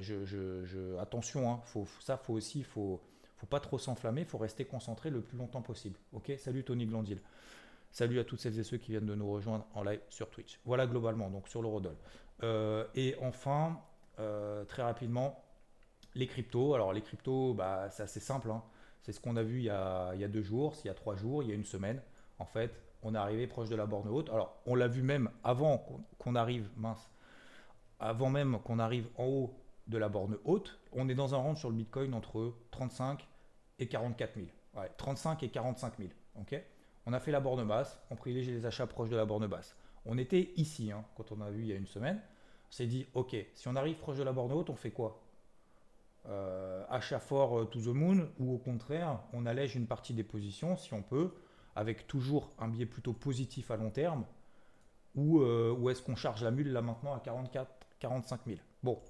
je, 0.01 0.97
attention, 0.99 1.51
hein, 1.51 1.61
faut, 1.65 1.87
ça 2.01 2.17
faut 2.17 2.35
aussi, 2.35 2.63
faut, 2.63 3.01
faut 3.37 3.47
pas 3.47 3.61
trop 3.61 3.79
s'enflammer, 3.79 4.25
faut 4.25 4.39
rester 4.39 4.65
concentré 4.65 5.11
le 5.11 5.21
plus 5.21 5.37
longtemps 5.37 5.63
possible. 5.63 5.99
Ok, 6.13 6.33
salut 6.39 6.65
Tony 6.65 6.87
Glandil. 6.87 7.21
Salut 7.93 8.21
à 8.21 8.25
toutes 8.25 8.39
celles 8.39 8.59
et 8.59 8.63
ceux 8.63 8.77
qui 8.77 8.93
viennent 8.93 9.07
de 9.07 9.15
nous 9.15 9.31
rejoindre 9.31 9.67
en 9.75 9.83
live 9.83 10.01
sur 10.09 10.31
Twitch. 10.31 10.61
Voilà 10.65 10.87
globalement, 10.87 11.29
donc 11.29 11.49
sur 11.49 11.61
l'eurodoll. 11.61 11.97
Euh, 12.43 12.87
et 12.95 13.17
enfin, 13.21 13.81
euh, 14.21 14.65
très 14.65 14.83
rapidement, 14.83 15.43
les 16.15 16.27
cryptos. 16.27 16.75
Alors 16.75 16.93
les 16.93 17.03
cryptos, 17.03 17.55
bah, 17.55 17.89
c'est 17.91 18.03
assez 18.03 18.21
simple. 18.21 18.51
Hein. 18.51 18.63
C'est 19.03 19.13
ce 19.13 19.21
qu'on 19.21 19.37
a 19.37 19.43
vu 19.43 19.59
il 19.59 19.65
y 19.65 19.71
a, 19.71 20.29
deux 20.29 20.43
jours, 20.43 20.75
il 20.85 20.89
y 20.89 20.91
a 20.91 20.95
trois 20.95 21.17
jours, 21.17 21.43
il 21.43 21.49
y 21.49 21.53
a 21.53 21.55
une 21.55 21.65
semaine. 21.65 22.01
En 22.39 22.45
fait, 22.45 22.73
on 23.03 23.15
est 23.15 23.19
arrivé 23.19 23.47
proche 23.47 23.69
de 23.69 23.77
la 23.77 23.87
borne 23.87 24.09
haute. 24.09 24.29
Alors 24.31 24.61
on 24.67 24.75
l'a 24.75 24.89
vu 24.89 25.03
même 25.03 25.31
avant 25.43 25.85
qu'on 26.19 26.35
arrive, 26.35 26.69
mince, 26.77 27.11
avant 27.99 28.31
même 28.31 28.59
qu'on 28.65 28.79
arrive 28.79 29.09
en 29.17 29.25
haut 29.25 29.55
de 29.87 29.99
la 29.99 30.09
borne 30.09 30.37
haute. 30.45 30.79
On 30.93 31.09
est 31.09 31.15
dans 31.15 31.35
un 31.35 31.39
range 31.39 31.59
sur 31.59 31.71
le 31.71 31.77
Bitcoin 31.77 32.15
entre 32.15 32.55
35 32.71 33.27
et 33.79 33.89
44 33.89 34.35
000. 34.35 34.47
35 34.97 35.43
et 35.43 35.49
45 35.49 35.99
000. 35.99 36.11
ok? 36.41 36.63
On 37.07 37.13
a 37.13 37.21
fait 37.21 37.33
la 37.33 37.41
borne 37.41 37.67
basse, 37.67 37.99
on 38.11 38.17
privilégie 38.17 38.53
les 38.53 38.67
achats 38.67 38.87
proches 38.87 39.09
de 39.09 39.17
la 39.17 39.25
borne 39.25 39.47
basse. 39.47 39.75
On 40.05 40.19
était 40.19 40.53
ici, 40.57 40.93
hein, 40.93 41.05
quand 41.17 41.33
on 41.33 41.41
a 41.41 41.51
vu 41.51 41.63
il 41.63 41.69
y 41.69 41.73
a 41.73 41.77
une 41.77 41.87
semaine. 41.87 42.21
On 42.69 42.73
s'est 42.73 42.87
dit, 42.87 43.07
ok, 43.15 43.35
si 43.55 43.69
on 43.69 43.75
arrive 43.75 43.97
proche 43.97 44.19
de 44.19 44.23
la 44.23 44.33
borne 44.33 44.53
haute, 44.53 44.71
on 44.71 44.77
fait 44.77 44.91
quoi? 44.91 45.21
Achat 46.89 47.21
fort 47.21 47.61
euh, 47.61 47.65
to 47.65 47.81
the 47.81 47.95
moon, 47.95 48.29
ou 48.39 48.55
au 48.55 48.59
contraire, 48.59 49.21
on 49.33 49.47
allège 49.47 49.77
une 49.77 49.87
partie 49.87 50.13
des 50.13 50.25
positions, 50.25 50.77
si 50.77 50.93
on 50.93 51.03
peut, 51.03 51.33
avec 51.77 52.07
toujours 52.07 52.51
un 52.59 52.69
biais 52.69 52.87
plutôt 52.87 53.13
positif 53.13 53.71
à 53.71 53.77
long 53.77 53.91
terme, 53.91 54.25
ou, 55.15 55.41
euh, 55.41 55.89
est-ce 55.91 56.03
qu'on 56.03 56.17
charge 56.17 56.45
la 56.45 56.51
mule 56.51 56.73
là 56.73 56.83
maintenant 56.83 57.15
à 57.15 57.21
44, 57.21 57.71
45 57.99 58.41
000 58.47 58.59
Bon, 58.83 59.01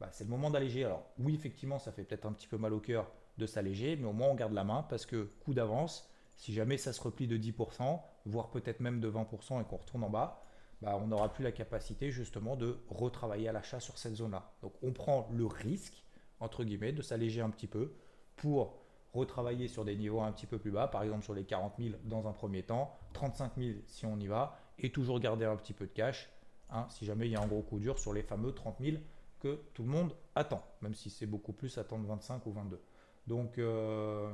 bah, 0.00 0.08
c'est 0.10 0.24
le 0.24 0.30
moment 0.30 0.50
d'alléger. 0.50 0.84
Alors 0.84 1.04
oui, 1.18 1.34
effectivement, 1.34 1.78
ça 1.78 1.92
fait 1.92 2.04
peut-être 2.04 2.26
un 2.26 2.32
petit 2.32 2.48
peu 2.48 2.58
mal 2.58 2.72
au 2.72 2.80
cœur 2.80 3.10
de 3.38 3.46
s'alléger, 3.46 3.96
mais 3.96 4.06
au 4.06 4.12
moins 4.12 4.28
on 4.28 4.34
garde 4.34 4.52
la 4.52 4.64
main 4.64 4.82
parce 4.88 5.06
que 5.06 5.30
coup 5.44 5.54
d'avance, 5.54 6.10
si 6.36 6.52
jamais 6.52 6.78
ça 6.78 6.92
se 6.92 7.00
replie 7.00 7.26
de 7.26 7.36
10%, 7.36 8.00
voire 8.26 8.50
peut-être 8.50 8.80
même 8.80 9.00
de 9.00 9.10
20% 9.10 9.60
et 9.60 9.64
qu'on 9.64 9.76
retourne 9.76 10.04
en 10.04 10.10
bas, 10.10 10.42
bah, 10.82 10.98
on 11.00 11.06
n'aura 11.06 11.32
plus 11.32 11.44
la 11.44 11.52
capacité 11.52 12.10
justement 12.10 12.56
de 12.56 12.78
retravailler 12.88 13.48
à 13.48 13.52
l'achat 13.52 13.80
sur 13.80 13.98
cette 13.98 14.16
zone-là. 14.16 14.52
Donc 14.62 14.74
on 14.82 14.92
prend 14.92 15.28
le 15.32 15.46
risque, 15.46 16.04
entre 16.40 16.64
guillemets, 16.64 16.92
de 16.92 17.02
s'alléger 17.02 17.40
un 17.40 17.50
petit 17.50 17.66
peu 17.66 17.92
pour 18.36 18.78
retravailler 19.14 19.68
sur 19.68 19.84
des 19.84 19.96
niveaux 19.96 20.20
un 20.20 20.32
petit 20.32 20.46
peu 20.46 20.58
plus 20.58 20.70
bas, 20.70 20.88
par 20.88 21.02
exemple 21.02 21.24
sur 21.24 21.34
les 21.34 21.44
40 21.44 21.74
000 21.78 21.94
dans 22.04 22.28
un 22.28 22.32
premier 22.32 22.62
temps, 22.62 22.96
35 23.14 23.52
000 23.56 23.78
si 23.86 24.06
on 24.06 24.18
y 24.18 24.26
va, 24.26 24.58
et 24.78 24.90
toujours 24.90 25.18
garder 25.20 25.46
un 25.46 25.56
petit 25.56 25.72
peu 25.72 25.86
de 25.86 25.92
cash, 25.92 26.28
hein, 26.70 26.86
si 26.90 27.06
jamais 27.06 27.26
il 27.26 27.32
y 27.32 27.36
a 27.36 27.40
un 27.40 27.46
gros 27.46 27.62
coup 27.62 27.78
dur 27.78 27.98
sur 27.98 28.12
les 28.12 28.22
fameux 28.22 28.52
30 28.52 28.76
000 28.80 28.98
que 29.40 29.60
tout 29.74 29.82
le 29.82 29.88
monde 29.88 30.12
attend, 30.34 30.62
même 30.82 30.94
si 30.94 31.10
c'est 31.10 31.26
beaucoup 31.26 31.52
plus 31.52 31.78
attendre 31.78 32.06
25 32.06 32.44
ou 32.46 32.52
22. 32.52 32.80
Donc, 33.26 33.58
euh, 33.58 34.32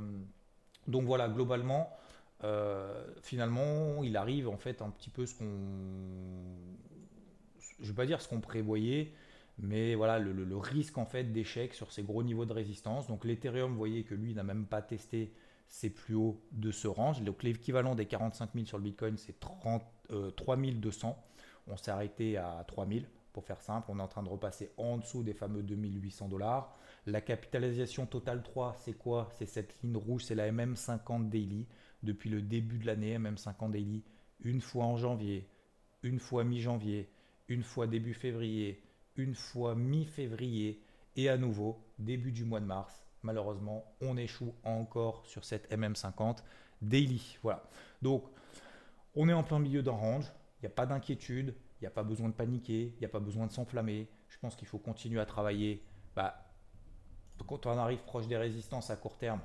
donc 0.87 1.05
voilà, 1.05 1.29
globalement, 1.29 1.91
euh, 2.45 3.07
finalement, 3.23 4.03
il 4.03 4.17
arrive 4.17 4.49
en 4.49 4.57
fait 4.57 4.83
un 4.83 4.91
petit 4.91 5.11
peu 5.11 5.27
ce 5.27 5.35
qu'on. 5.35 5.47
Je 7.81 7.89
vais 7.89 7.95
pas 7.95 8.07
dire 8.07 8.21
ce 8.21 8.29
qu'on 8.29 8.41
prévoyait, 8.41 9.13
mais 9.59 9.95
voilà, 9.95 10.19
le, 10.19 10.57
risque 10.57 10.99
en 10.99 11.05
fait 11.05 11.25
d'échec 11.25 11.75
sur 11.75 11.93
ces 11.93 12.03
gros 12.03 12.23
niveaux 12.23 12.47
de 12.47 12.53
résistance. 12.53 13.07
Donc 13.07 13.25
l'Ethereum, 13.25 13.73
vous 13.73 13.79
voyez 13.79 14.05
que 14.05 14.15
lui 14.15 14.35
n'a 14.35 14.43
même 14.43 14.67
pas 14.67 14.83
testé 14.83 15.33
ses 15.69 15.91
plus 15.91 16.15
hauts 16.15 16.41
de 16.53 16.71
ce 16.71 16.89
range. 16.89 17.23
Donc 17.23 17.43
l'équivalent 17.43 17.95
des 17.95 18.07
45 18.07 18.51
000 18.55 18.67
sur 18.67 18.79
le 18.79 18.85
Bitcoin, 18.85 19.17
c'est 19.17 19.39
3200. 19.41 21.09
Euh, 21.09 21.73
On 21.73 21.77
s'est 21.77 21.91
arrêté 21.91 22.37
à 22.37 22.65
3000 22.67 23.09
pour 23.33 23.45
faire 23.45 23.61
simple. 23.61 23.87
On 23.91 23.99
est 23.99 24.03
en 24.03 24.09
train 24.09 24.23
de 24.23 24.29
repasser 24.29 24.71
en 24.77 24.99
dessous 24.99 25.23
des 25.23 25.35
fameux 25.35 25.63
2800 25.63 26.29
dollars. 26.29 26.77
La 27.07 27.21
capitalisation 27.21 28.07
totale 28.07 28.43
3, 28.43 28.77
c'est 28.79 28.93
quoi? 28.93 29.29
C'est 29.37 29.47
cette 29.47 29.75
ligne 29.83 29.97
rouge, 29.97 30.25
c'est 30.25 30.35
la 30.35 30.51
MM50 30.51 31.29
Daily. 31.29 31.67
Depuis 32.03 32.31
le 32.31 32.43
début 32.43 32.79
de 32.79 32.87
l'année, 32.87 33.17
MM50 33.17 33.71
Daily, 33.71 34.03
une 34.41 34.61
fois 34.61 34.85
en 34.85 34.97
janvier, 34.97 35.49
une 36.03 36.19
fois 36.19 36.43
mi-janvier, 36.45 37.09
une 37.49 37.63
fois 37.63 37.87
début 37.87 38.15
février, 38.15 38.83
une 39.17 39.35
fois 39.35 39.75
mi-février 39.75 40.83
et 41.17 41.29
à 41.29 41.37
nouveau 41.37 41.85
début 41.99 42.33
du 42.33 42.45
mois 42.45 42.61
de 42.61 42.67
mars. 42.67 43.05
Malheureusement, 43.23 43.85
on 44.01 44.17
échoue 44.17 44.55
encore 44.65 45.25
sur 45.27 45.45
cette 45.45 45.71
MM50 45.71 46.39
Daily. 46.81 47.39
Voilà. 47.43 47.63
Donc, 48.01 48.25
on 49.15 49.29
est 49.29 49.33
en 49.33 49.45
plein 49.45 49.59
milieu 49.59 49.83
d'un 49.83 49.93
range. 49.93 50.25
Il 50.59 50.67
n'y 50.67 50.73
a 50.73 50.75
pas 50.75 50.87
d'inquiétude, 50.87 51.55
il 51.81 51.83
n'y 51.83 51.87
a 51.87 51.91
pas 51.91 52.03
besoin 52.03 52.29
de 52.29 52.35
paniquer, 52.35 52.93
il 52.95 52.99
n'y 52.99 53.05
a 53.05 53.09
pas 53.09 53.21
besoin 53.21 53.47
de 53.47 53.53
s'enflammer. 53.53 54.09
Je 54.29 54.39
pense 54.39 54.57
qu'il 54.57 54.67
faut 54.67 54.79
continuer 54.79 55.21
à 55.21 55.27
travailler 55.27 55.85
bah, 56.17 56.53
quand 57.47 57.67
on 57.67 57.79
arrive 57.79 58.03
proche 58.05 58.27
des 58.27 58.37
résistances 58.37 58.91
à 58.91 58.97
court 58.97 59.19
terme, 59.19 59.41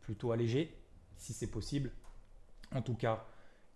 plutôt 0.00 0.32
allégé, 0.32 0.76
si 1.16 1.32
c'est 1.32 1.50
possible. 1.50 1.92
En 2.74 2.82
tout 2.82 2.94
cas, 2.94 3.24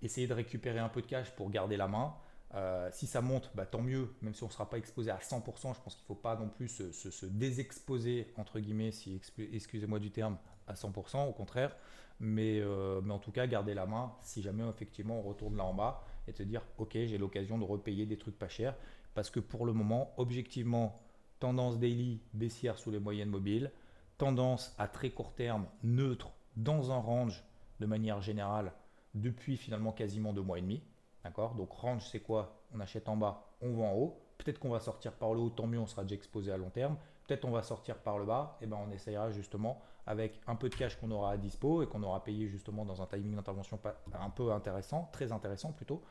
essayer 0.03 0.26
de 0.26 0.35
récupérer 0.35 0.79
un 0.79 0.88
peu 0.88 1.03
de 1.03 1.07
cash 1.07 1.31
pour 1.33 1.50
garder 1.50 1.76
la 1.76 1.88
main. 1.88 2.14
Euh, 2.54 2.88
si 2.92 3.06
ça 3.06 3.20
monte, 3.20 3.50
bah, 3.54 3.64
tant 3.64 3.80
mieux, 3.80 4.12
même 4.22 4.34
si 4.34 4.42
on 4.42 4.46
ne 4.46 4.52
sera 4.52 4.68
pas 4.68 4.78
exposé 4.78 5.10
à 5.10 5.18
100%, 5.18 5.74
je 5.74 5.80
pense 5.80 5.94
qu'il 5.94 6.02
ne 6.02 6.06
faut 6.06 6.14
pas 6.14 6.36
non 6.36 6.48
plus 6.48 6.68
se, 6.68 7.26
désexposer, 7.26 8.32
entre 8.36 8.58
guillemets, 8.58 8.90
si 8.90 9.20
excusez-moi 9.52 9.98
du 9.98 10.10
terme, 10.10 10.36
à 10.66 10.74
100%, 10.74 11.28
au 11.28 11.32
contraire. 11.32 11.76
Mais, 12.18 12.60
euh, 12.60 13.00
mais 13.02 13.14
en 13.14 13.18
tout 13.18 13.30
cas, 13.30 13.46
garder 13.46 13.72
la 13.72 13.86
main 13.86 14.12
si 14.20 14.42
jamais 14.42 14.62
effectivement 14.68 15.20
on 15.20 15.22
retourne 15.22 15.56
là 15.56 15.64
en 15.64 15.72
bas 15.72 16.04
et 16.28 16.34
te 16.34 16.42
dire, 16.42 16.62
ok, 16.76 16.92
j'ai 16.92 17.16
l'occasion 17.16 17.56
de 17.56 17.64
repayer 17.64 18.04
des 18.04 18.18
trucs 18.18 18.38
pas 18.38 18.48
chers. 18.48 18.76
Parce 19.14 19.30
que 19.30 19.40
pour 19.40 19.64
le 19.64 19.72
moment, 19.72 20.12
objectivement, 20.18 21.00
tendance 21.38 21.78
daily 21.78 22.20
baissière 22.34 22.78
sous 22.78 22.90
les 22.90 22.98
moyennes 22.98 23.30
mobiles, 23.30 23.72
tendance 24.18 24.74
à 24.78 24.86
très 24.86 25.10
court 25.10 25.34
terme 25.34 25.66
neutre 25.82 26.32
dans 26.56 26.92
un 26.92 26.98
range 26.98 27.42
de 27.80 27.86
manière 27.86 28.20
générale 28.20 28.72
depuis 29.14 29.56
finalement 29.56 29.92
quasiment 29.92 30.32
deux 30.32 30.42
mois 30.42 30.58
et 30.58 30.62
demi. 30.62 30.82
D'accord? 31.24 31.54
Donc 31.54 31.72
range 31.72 32.09
c'est 32.09 32.20
quoi? 32.20 32.61
On 32.74 32.80
achète 32.80 33.09
en 33.09 33.16
bas, 33.16 33.44
on 33.61 33.72
vend 33.72 33.92
en 33.92 33.94
haut. 33.94 34.20
Peut-être 34.38 34.59
qu'on 34.59 34.70
va 34.70 34.80
sortir 34.80 35.12
par 35.12 35.35
le 35.35 35.40
haut, 35.40 35.50
tant 35.50 35.66
mieux, 35.66 35.78
on 35.78 35.87
sera 35.87 36.02
déjà 36.02 36.14
exposé 36.14 36.50
à 36.50 36.56
long 36.56 36.70
terme. 36.70 36.96
Peut-être 37.26 37.44
on 37.44 37.50
va 37.50 37.62
sortir 37.62 37.98
par 37.98 38.18
le 38.18 38.24
bas, 38.24 38.56
et 38.61 38.66
ben 38.66 38.78
on 38.85 38.90
essayera 38.90 39.30
justement 39.30 39.80
avec 40.06 40.40
un 40.46 40.56
peu 40.56 40.68
de 40.68 40.74
cash 40.74 40.96
qu'on 40.96 41.11
aura 41.11 41.33
à 41.33 41.37
dispo 41.37 41.83
et 41.83 41.87
qu'on 41.87 42.02
aura 42.02 42.24
payé 42.24 42.48
justement 42.48 42.85
dans 42.85 43.02
un 43.02 43.06
timing 43.06 43.37
d'intervention 43.37 43.78
un 44.12 44.30
peu 44.30 44.50
intéressant, 44.50 45.09
très 45.12 45.30
intéressant 45.30 45.72
plutôt. 45.72 46.02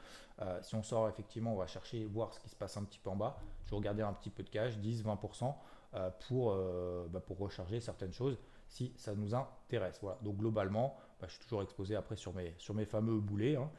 Euh, 0.42 0.62
si 0.62 0.76
on 0.76 0.84
sort 0.84 1.10
effectivement, 1.10 1.54
on 1.54 1.58
va 1.58 1.68
chercher 1.68 2.06
voir 2.06 2.34
ce 2.34 2.40
qui 2.40 2.48
se 2.48 2.56
passe 2.56 2.78
un 2.78 2.84
petit 2.84 3.00
peu 3.00 3.10
en 3.10 3.16
bas. 3.16 3.38
Je 3.70 3.76
vais 3.76 3.78
regarder 3.78 4.02
un 4.02 4.14
petit 4.14 4.32
peu 4.32 4.42
de 4.42 4.50
cash, 4.50 4.80
10-20% 4.80 5.54
euh, 5.94 6.10
pour, 6.28 6.52
euh, 6.52 7.06
bah, 7.12 7.20
pour 7.20 7.38
recharger 7.38 7.80
certaines 7.80 8.14
choses 8.14 8.40
si 8.68 8.94
ça 8.98 9.14
nous 9.14 9.36
intéresse. 9.36 10.00
Voilà. 10.02 10.18
Donc 10.24 10.38
globalement, 10.38 10.98
bah, 11.22 11.28
je 11.28 11.34
suis 11.34 11.44
toujours 11.44 11.62
exposé 11.62 11.96
après 11.96 12.16
sur 12.16 12.34
mes, 12.34 12.56
sur 12.58 12.74
mes 12.74 12.86
fameux 12.86 13.20
boulets, 13.20 13.58
hein. 13.58 13.70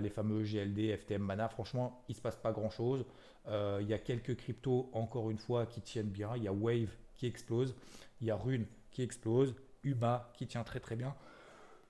les 0.00 0.08
fameux 0.08 0.44
GLD, 0.44 0.96
FTM, 0.96 1.22
Mana. 1.22 1.48
Franchement, 1.48 2.04
il 2.08 2.12
ne 2.12 2.16
se 2.16 2.20
passe 2.20 2.36
pas 2.36 2.52
grand 2.52 2.70
chose. 2.70 3.04
Il 3.48 3.86
y 3.88 3.92
a 3.92 3.98
quelques 3.98 4.36
cryptos, 4.36 4.88
encore 4.92 5.30
une 5.30 5.38
fois, 5.38 5.66
qui 5.66 5.80
tiennent 5.80 6.10
bien. 6.10 6.36
Il 6.36 6.44
y 6.44 6.48
a 6.48 6.52
Wave 6.52 6.94
qui 7.16 7.26
explose. 7.26 7.74
Il 8.20 8.28
y 8.28 8.30
a 8.30 8.36
Rune 8.36 8.66
qui 8.92 9.02
explose. 9.02 9.56
Uba 9.82 10.30
qui 10.36 10.46
tient 10.46 10.62
très 10.62 10.78
très 10.78 10.94
bien. 10.94 11.16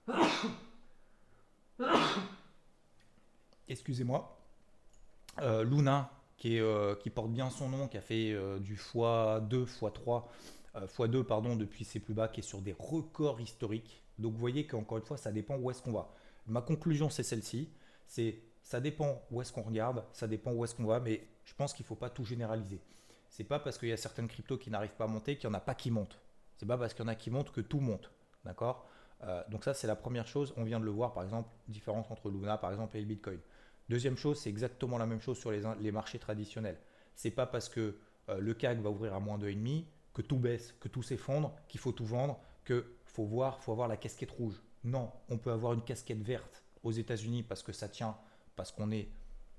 Excusez-moi. 3.68 4.38
Euh, 5.40 5.62
Luna 5.62 6.10
qui, 6.38 6.58
euh, 6.60 6.94
qui, 6.94 7.10
porte 7.10 7.30
bien 7.30 7.50
son 7.50 7.68
nom, 7.68 7.88
qui 7.88 7.98
a 7.98 8.00
fait 8.00 8.32
euh, 8.32 8.58
du 8.58 8.76
x2, 8.76 9.66
x3, 9.66 10.24
x2 10.74 11.24
pardon, 11.24 11.56
depuis 11.56 11.84
ses 11.84 12.00
plus 12.00 12.14
bas, 12.14 12.28
qui 12.28 12.40
est 12.40 12.44
sur 12.44 12.60
des 12.62 12.74
records 12.78 13.40
historiques. 13.40 14.02
Donc 14.18 14.32
vous 14.32 14.38
voyez 14.38 14.66
qu'encore 14.66 14.98
une 14.98 15.04
fois, 15.04 15.16
ça 15.16 15.32
dépend 15.32 15.56
où 15.56 15.70
est-ce 15.70 15.82
qu'on 15.82 15.92
va. 15.92 16.14
Ma 16.46 16.62
conclusion, 16.62 17.10
c'est 17.10 17.22
celle-ci. 17.22 17.70
C'est 18.06 18.40
ça 18.62 18.80
dépend 18.80 19.22
où 19.30 19.40
est-ce 19.40 19.52
qu'on 19.52 19.62
regarde, 19.62 20.04
ça 20.12 20.26
dépend 20.26 20.52
où 20.52 20.62
est-ce 20.62 20.74
qu'on 20.74 20.84
va, 20.84 21.00
mais 21.00 21.26
je 21.44 21.54
pense 21.54 21.72
qu'il 21.72 21.84
ne 21.84 21.88
faut 21.88 21.94
pas 21.94 22.10
tout 22.10 22.24
généraliser. 22.24 22.80
C'est 23.30 23.44
pas 23.44 23.58
parce 23.58 23.78
qu'il 23.78 23.88
y 23.88 23.92
a 23.92 23.96
certaines 23.96 24.28
cryptos 24.28 24.58
qui 24.58 24.70
n'arrivent 24.70 24.94
pas 24.96 25.04
à 25.04 25.08
monter 25.08 25.36
qu'il 25.36 25.48
n'y 25.48 25.54
en 25.54 25.58
a 25.58 25.60
pas 25.60 25.74
qui 25.74 25.90
montent. 25.90 26.18
C'est 26.56 26.66
pas 26.66 26.76
parce 26.76 26.92
qu'il 26.92 27.02
y 27.02 27.08
en 27.08 27.08
a 27.08 27.14
qui 27.14 27.30
montent 27.30 27.50
que 27.50 27.60
tout 27.60 27.80
monte. 27.80 28.10
D'accord? 28.44 28.86
Euh, 29.24 29.42
Donc 29.48 29.64
ça, 29.64 29.74
c'est 29.74 29.86
la 29.86 29.96
première 29.96 30.26
chose. 30.26 30.52
On 30.56 30.64
vient 30.64 30.80
de 30.80 30.84
le 30.84 30.90
voir, 30.90 31.12
par 31.14 31.22
exemple, 31.22 31.48
différence 31.66 32.10
entre 32.10 32.30
Luna, 32.30 32.58
par 32.58 32.70
exemple, 32.70 32.96
et 32.96 33.00
le 33.00 33.06
Bitcoin. 33.06 33.38
Deuxième 33.88 34.16
chose, 34.16 34.38
c'est 34.38 34.50
exactement 34.50 34.98
la 34.98 35.06
même 35.06 35.20
chose 35.20 35.38
sur 35.38 35.50
les, 35.50 35.92
marchés 35.92 36.18
traditionnels. 36.18 36.78
C'est 37.14 37.30
pas 37.30 37.46
parce 37.46 37.68
que 37.68 37.96
euh, 38.28 38.38
le 38.38 38.54
CAC 38.54 38.80
va 38.80 38.90
ouvrir 38.90 39.14
à 39.14 39.20
moins 39.20 39.38
2,5 39.38 39.84
que 40.12 40.22
tout 40.22 40.36
baisse, 40.36 40.74
que 40.80 40.88
tout 40.88 41.02
s'effondre, 41.02 41.54
qu'il 41.68 41.80
faut 41.80 41.92
tout 41.92 42.04
vendre, 42.04 42.38
que 42.64 42.94
faut 43.04 43.26
faut 43.60 43.72
avoir 43.72 43.88
la 43.88 43.96
casquette 43.96 44.30
rouge. 44.30 44.60
Non, 44.84 45.10
on 45.28 45.38
peut 45.38 45.50
avoir 45.50 45.72
une 45.72 45.82
casquette 45.82 46.22
verte 46.22 46.62
aux 46.82 46.92
États-Unis 46.92 47.42
parce 47.42 47.62
que 47.62 47.72
ça 47.72 47.88
tient, 47.88 48.16
parce 48.54 48.70
qu'on 48.70 48.90
est 48.90 49.08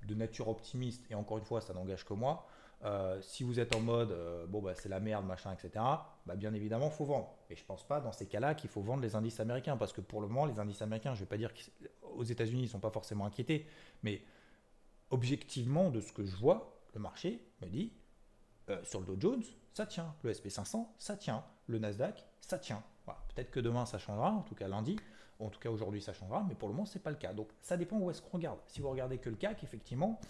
de 0.06 0.14
nature 0.14 0.48
optimiste, 0.48 1.04
et 1.10 1.14
encore 1.14 1.38
une 1.38 1.44
fois, 1.44 1.60
ça 1.60 1.74
n'engage 1.74 2.04
que 2.04 2.14
moi. 2.14 2.46
Euh, 2.82 3.20
si 3.20 3.44
vous 3.44 3.60
êtes 3.60 3.76
en 3.76 3.80
mode 3.80 4.10
euh, 4.10 4.46
bon 4.46 4.62
bah 4.62 4.72
c'est 4.74 4.88
la 4.88 5.00
merde 5.00 5.26
machin 5.26 5.52
etc 5.52 5.84
bah 6.24 6.34
bien 6.34 6.54
évidemment 6.54 6.88
faut 6.88 7.04
vendre 7.04 7.28
et 7.50 7.54
je 7.54 7.62
pense 7.62 7.86
pas 7.86 8.00
dans 8.00 8.10
ces 8.10 8.24
cas-là 8.24 8.54
qu'il 8.54 8.70
faut 8.70 8.80
vendre 8.80 9.02
les 9.02 9.16
indices 9.16 9.38
américains 9.38 9.76
parce 9.76 9.92
que 9.92 10.00
pour 10.00 10.22
le 10.22 10.28
moment 10.28 10.46
les 10.46 10.58
indices 10.58 10.80
américains 10.80 11.14
je 11.14 11.20
vais 11.20 11.26
pas 11.26 11.36
dire 11.36 11.52
qu'aux 11.52 12.24
États-Unis 12.24 12.62
ils 12.62 12.68
sont 12.70 12.80
pas 12.80 12.88
forcément 12.88 13.26
inquiétés 13.26 13.66
mais 14.02 14.22
objectivement 15.10 15.90
de 15.90 16.00
ce 16.00 16.10
que 16.10 16.24
je 16.24 16.34
vois 16.36 16.80
le 16.94 17.00
marché 17.00 17.44
me 17.60 17.68
dit, 17.68 17.92
euh, 18.68 18.82
sur 18.84 19.00
le 19.00 19.06
Dow 19.06 19.16
Jones, 19.18 19.42
ça 19.72 19.86
tient. 19.86 20.14
Le 20.22 20.32
SP500, 20.32 20.86
ça 20.98 21.16
tient. 21.16 21.44
Le 21.66 21.78
Nasdaq, 21.78 22.24
ça 22.40 22.58
tient. 22.58 22.82
Peut-être 23.34 23.50
que 23.50 23.60
demain, 23.60 23.86
ça 23.86 23.98
changera, 23.98 24.30
en 24.30 24.42
tout 24.42 24.54
cas 24.54 24.68
lundi. 24.68 24.96
En 25.40 25.48
tout 25.48 25.58
cas, 25.58 25.70
aujourd'hui, 25.70 26.02
ça 26.02 26.12
changera, 26.12 26.44
mais 26.48 26.54
pour 26.54 26.68
le 26.68 26.74
moment, 26.74 26.86
ce 26.86 26.98
n'est 26.98 27.02
pas 27.02 27.10
le 27.10 27.16
cas. 27.16 27.32
Donc, 27.32 27.48
ça 27.60 27.76
dépend 27.76 27.98
où 27.98 28.10
est-ce 28.10 28.22
qu'on 28.22 28.36
regarde. 28.36 28.58
Si 28.66 28.80
vous 28.80 28.90
regardez 28.90 29.18
que 29.18 29.30
le 29.30 29.36
CAC, 29.36 29.64
effectivement, 29.64 30.20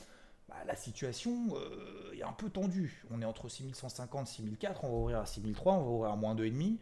bah, 0.51 0.57
la 0.67 0.75
situation 0.75 1.47
euh, 1.53 2.13
est 2.13 2.25
un 2.25 2.33
peu 2.33 2.51
tendue. 2.51 3.05
On 3.11 3.23
est 3.23 3.25
entre 3.25 3.49
6150 3.49 4.27
6004, 4.27 4.85
on 4.85 4.89
va 4.89 4.95
ouvrir 4.95 5.19
à 5.21 5.27
6003, 5.27 5.75
on 5.75 5.85
va 5.85 5.91
ouvrir 5.91 6.11
à 6.11 6.17
moins 6.17 6.35
2,5. 6.35 6.79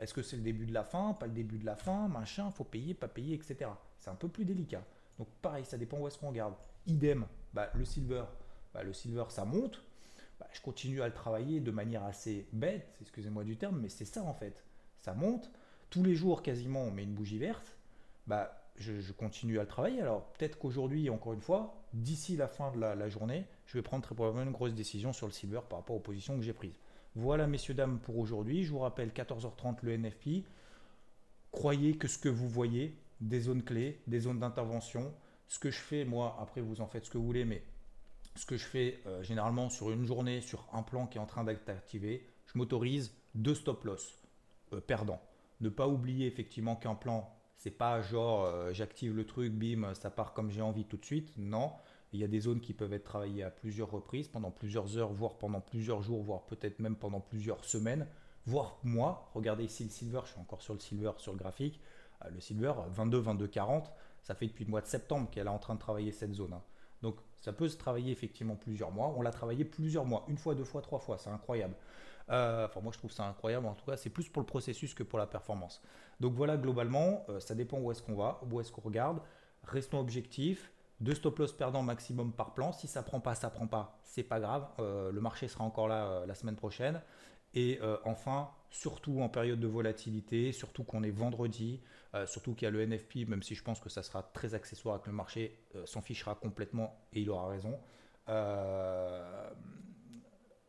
Est-ce 0.00 0.12
que 0.12 0.22
c'est 0.22 0.36
le 0.36 0.42
début 0.42 0.66
de 0.66 0.74
la 0.74 0.82
fin, 0.82 1.12
pas 1.12 1.26
le 1.26 1.32
début 1.32 1.58
de 1.58 1.64
la 1.64 1.76
fin, 1.76 2.08
machin, 2.08 2.50
faut 2.50 2.64
payer, 2.64 2.92
pas 2.92 3.06
payer, 3.06 3.34
etc. 3.36 3.70
C'est 3.98 4.10
un 4.10 4.16
peu 4.16 4.28
plus 4.28 4.44
délicat. 4.44 4.82
Donc 5.18 5.28
pareil, 5.40 5.64
ça 5.64 5.78
dépend 5.78 5.98
où 5.98 6.08
est-ce 6.08 6.18
qu'on 6.18 6.30
regarde. 6.30 6.54
Idem, 6.86 7.24
bah, 7.52 7.70
le 7.74 7.84
silver, 7.84 8.24
bah, 8.74 8.82
le 8.82 8.92
silver 8.92 9.24
ça 9.28 9.44
monte. 9.44 9.82
je 10.52 10.60
continue 10.60 11.00
à 11.00 11.06
le 11.06 11.14
travailler 11.14 11.60
de 11.60 11.70
manière 11.70 12.02
assez 12.02 12.48
bête, 12.52 12.96
excusez-moi 13.00 13.44
du 13.44 13.56
terme, 13.56 13.78
mais 13.80 13.88
c'est 13.88 14.04
ça 14.04 14.24
en 14.24 14.34
fait. 14.34 14.64
Ça 14.98 15.14
monte. 15.14 15.50
Tous 15.88 16.02
les 16.02 16.16
jours 16.16 16.42
quasiment 16.42 16.82
on 16.82 16.90
met 16.90 17.04
une 17.04 17.14
bougie 17.14 17.38
verte. 17.38 17.76
Bah, 18.26 18.63
je, 18.76 19.12
continue 19.12 19.58
à 19.58 19.62
le 19.62 19.68
travailler. 19.68 20.00
Alors 20.00 20.24
peut-être 20.32 20.58
qu'aujourd'hui, 20.58 21.08
encore 21.10 21.32
une 21.32 21.40
fois, 21.40 21.82
d'ici 21.92 22.36
la 22.36 22.48
fin 22.48 22.72
de 22.72 22.80
la, 22.80 23.08
journée, 23.08 23.46
je 23.66 23.78
vais 23.78 23.82
prendre 23.82 24.02
très 24.02 24.14
probablement 24.14 24.44
une 24.44 24.52
grosse 24.52 24.74
décision 24.74 25.12
sur 25.12 25.26
le 25.26 25.32
silver 25.32 25.60
par 25.68 25.80
rapport 25.80 25.96
aux 25.96 26.00
positions 26.00 26.36
que 26.36 26.42
j'ai 26.42 26.52
prises. 26.52 26.78
Voilà, 27.14 27.46
messieurs, 27.46 27.74
dames, 27.74 28.00
pour 28.00 28.18
aujourd'hui. 28.18 28.64
Je 28.64 28.72
vous 28.72 28.80
rappelle, 28.80 29.10
14h30, 29.10 29.78
le 29.82 29.96
NFP. 29.96 30.44
Croyez 31.52 31.96
que 31.96 32.08
ce 32.08 32.18
que 32.18 32.28
vous 32.28 32.48
voyez, 32.48 32.98
des 33.20 33.40
zones 33.40 33.62
clés, 33.62 34.00
des 34.08 34.20
zones 34.20 34.40
d'intervention, 34.40 35.14
ce 35.46 35.60
que 35.60 35.70
je 35.70 35.78
fais, 35.78 36.04
moi, 36.04 36.36
après 36.40 36.60
vous 36.60 36.80
en 36.80 36.88
faites 36.88 37.04
ce 37.04 37.10
que 37.10 37.18
vous 37.18 37.26
voulez, 37.26 37.44
mais 37.44 37.62
ce 38.34 38.44
que 38.46 38.56
je 38.56 38.64
fais 38.64 39.00
euh, 39.06 39.22
généralement 39.22 39.70
sur 39.70 39.92
une 39.92 40.04
journée, 40.04 40.40
sur 40.40 40.66
un 40.72 40.82
plan 40.82 41.06
qui 41.06 41.18
est 41.18 41.20
en 41.20 41.26
train 41.26 41.44
d'être 41.44 41.68
activé, 41.68 42.26
je 42.46 42.58
m'autorise 42.58 43.14
deux 43.36 43.54
stop 43.54 43.84
loss 43.84 44.18
euh, 44.72 44.80
perdants. 44.80 45.22
Ne 45.60 45.68
pas 45.68 45.86
oublier 45.86 46.26
effectivement 46.26 46.74
qu'un 46.74 46.96
plan 46.96 47.32
c'est 47.56 47.70
pas 47.70 48.02
genre 48.02 48.44
euh, 48.44 48.72
j'active 48.72 49.14
le 49.14 49.24
truc, 49.24 49.52
bim, 49.52 49.94
ça 49.94 50.10
part 50.10 50.32
comme 50.32 50.50
j'ai 50.50 50.62
envie 50.62 50.84
tout 50.84 50.96
de 50.96 51.04
suite. 51.04 51.32
Non, 51.36 51.72
il 52.12 52.20
y 52.20 52.24
a 52.24 52.28
des 52.28 52.40
zones 52.40 52.60
qui 52.60 52.74
peuvent 52.74 52.92
être 52.92 53.04
travaillées 53.04 53.42
à 53.42 53.50
plusieurs 53.50 53.90
reprises, 53.90 54.28
pendant 54.28 54.50
plusieurs 54.50 54.96
heures, 54.98 55.12
voire 55.12 55.36
pendant 55.36 55.60
plusieurs 55.60 56.02
jours, 56.02 56.22
voire 56.22 56.46
peut-être 56.46 56.78
même 56.78 56.96
pendant 56.96 57.20
plusieurs 57.20 57.64
semaines, 57.64 58.06
voire 58.46 58.78
mois. 58.84 59.30
Regardez 59.34 59.64
ici 59.64 59.84
le 59.84 59.90
silver, 59.90 60.20
je 60.24 60.30
suis 60.30 60.40
encore 60.40 60.62
sur 60.62 60.74
le 60.74 60.80
silver 60.80 61.12
sur 61.18 61.32
le 61.32 61.38
graphique. 61.38 61.80
Euh, 62.24 62.30
le 62.30 62.40
silver, 62.40 62.72
22, 62.90 63.18
22, 63.18 63.48
40, 63.48 63.92
ça 64.22 64.34
fait 64.34 64.46
depuis 64.46 64.64
le 64.64 64.70
mois 64.70 64.80
de 64.80 64.86
septembre 64.86 65.28
qu'elle 65.30 65.46
est 65.46 65.50
en 65.50 65.58
train 65.58 65.74
de 65.74 65.80
travailler 65.80 66.12
cette 66.12 66.34
zone. 66.34 66.52
Hein. 66.52 66.62
Donc 67.02 67.16
ça 67.36 67.52
peut 67.52 67.68
se 67.68 67.76
travailler 67.76 68.12
effectivement 68.12 68.56
plusieurs 68.56 68.90
mois. 68.90 69.12
On 69.16 69.20
l'a 69.20 69.32
travaillé 69.32 69.64
plusieurs 69.64 70.04
mois, 70.04 70.24
une 70.28 70.38
fois, 70.38 70.54
deux 70.54 70.64
fois, 70.64 70.82
trois 70.82 71.00
fois, 71.00 71.18
c'est 71.18 71.30
incroyable. 71.30 71.74
Euh, 72.30 72.66
enfin, 72.66 72.80
moi, 72.80 72.92
je 72.92 72.98
trouve 72.98 73.12
ça 73.12 73.24
incroyable. 73.24 73.66
En 73.66 73.74
tout 73.74 73.84
cas, 73.84 73.96
c'est 73.96 74.10
plus 74.10 74.28
pour 74.28 74.40
le 74.40 74.46
processus 74.46 74.94
que 74.94 75.02
pour 75.02 75.18
la 75.18 75.26
performance. 75.26 75.82
Donc 76.20 76.34
voilà, 76.34 76.56
globalement, 76.56 77.24
euh, 77.28 77.40
ça 77.40 77.54
dépend 77.54 77.78
où 77.78 77.90
est-ce 77.90 78.02
qu'on 78.02 78.14
va, 78.14 78.40
où 78.50 78.60
est-ce 78.60 78.72
qu'on 78.72 78.82
regarde. 78.82 79.20
Restons 79.64 79.98
objectifs. 79.98 80.70
Deux 81.00 81.14
stop 81.14 81.38
loss 81.38 81.52
perdants 81.52 81.82
maximum 81.82 82.32
par 82.32 82.54
plan. 82.54 82.72
Si 82.72 82.86
ça 82.86 83.02
prend 83.02 83.20
pas, 83.20 83.34
ça 83.34 83.50
prend 83.50 83.66
pas, 83.66 83.98
c'est 84.04 84.22
pas 84.22 84.38
grave. 84.38 84.66
Euh, 84.78 85.10
le 85.10 85.20
marché 85.20 85.48
sera 85.48 85.64
encore 85.64 85.88
là 85.88 86.24
la 86.24 86.34
semaine 86.34 86.56
prochaine. 86.56 87.00
Et 87.56 87.78
enfin, 88.04 88.50
surtout 88.70 89.20
en 89.20 89.28
période 89.28 89.60
de 89.60 89.68
volatilité, 89.68 90.50
surtout 90.50 90.82
qu'on 90.82 91.04
est 91.04 91.12
vendredi, 91.12 91.80
surtout 92.26 92.52
qu'il 92.52 92.66
y 92.66 92.68
a 92.68 92.72
le 92.72 92.84
NFP, 92.84 93.28
même 93.28 93.44
si 93.44 93.54
je 93.54 93.62
pense 93.62 93.78
que 93.78 93.88
ça 93.88 94.02
sera 94.02 94.24
très 94.24 94.54
accessoire 94.54 94.96
avec 94.96 95.06
le 95.06 95.12
marché, 95.12 95.60
s'en 95.84 96.00
fichera 96.00 96.34
complètement 96.34 96.98
et 97.12 97.20
il 97.20 97.30
aura 97.30 97.46
raison 97.46 97.78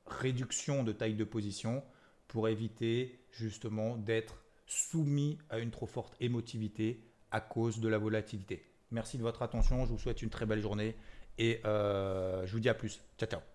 réduction 0.05 0.83
de 0.83 0.91
taille 0.91 1.15
de 1.15 1.23
position 1.23 1.83
pour 2.27 2.47
éviter 2.47 3.19
justement 3.31 3.97
d'être 3.97 4.43
soumis 4.65 5.37
à 5.49 5.59
une 5.59 5.71
trop 5.71 5.85
forte 5.85 6.15
émotivité 6.19 7.03
à 7.31 7.41
cause 7.41 7.79
de 7.79 7.87
la 7.87 7.97
volatilité. 7.97 8.65
Merci 8.91 9.17
de 9.17 9.23
votre 9.23 9.41
attention, 9.41 9.85
je 9.85 9.91
vous 9.91 9.99
souhaite 9.99 10.21
une 10.21 10.29
très 10.29 10.45
belle 10.45 10.61
journée 10.61 10.95
et 11.37 11.61
euh, 11.65 12.45
je 12.45 12.51
vous 12.53 12.59
dis 12.59 12.69
à 12.69 12.73
plus. 12.73 13.01
Ciao 13.17 13.29
ciao. 13.29 13.54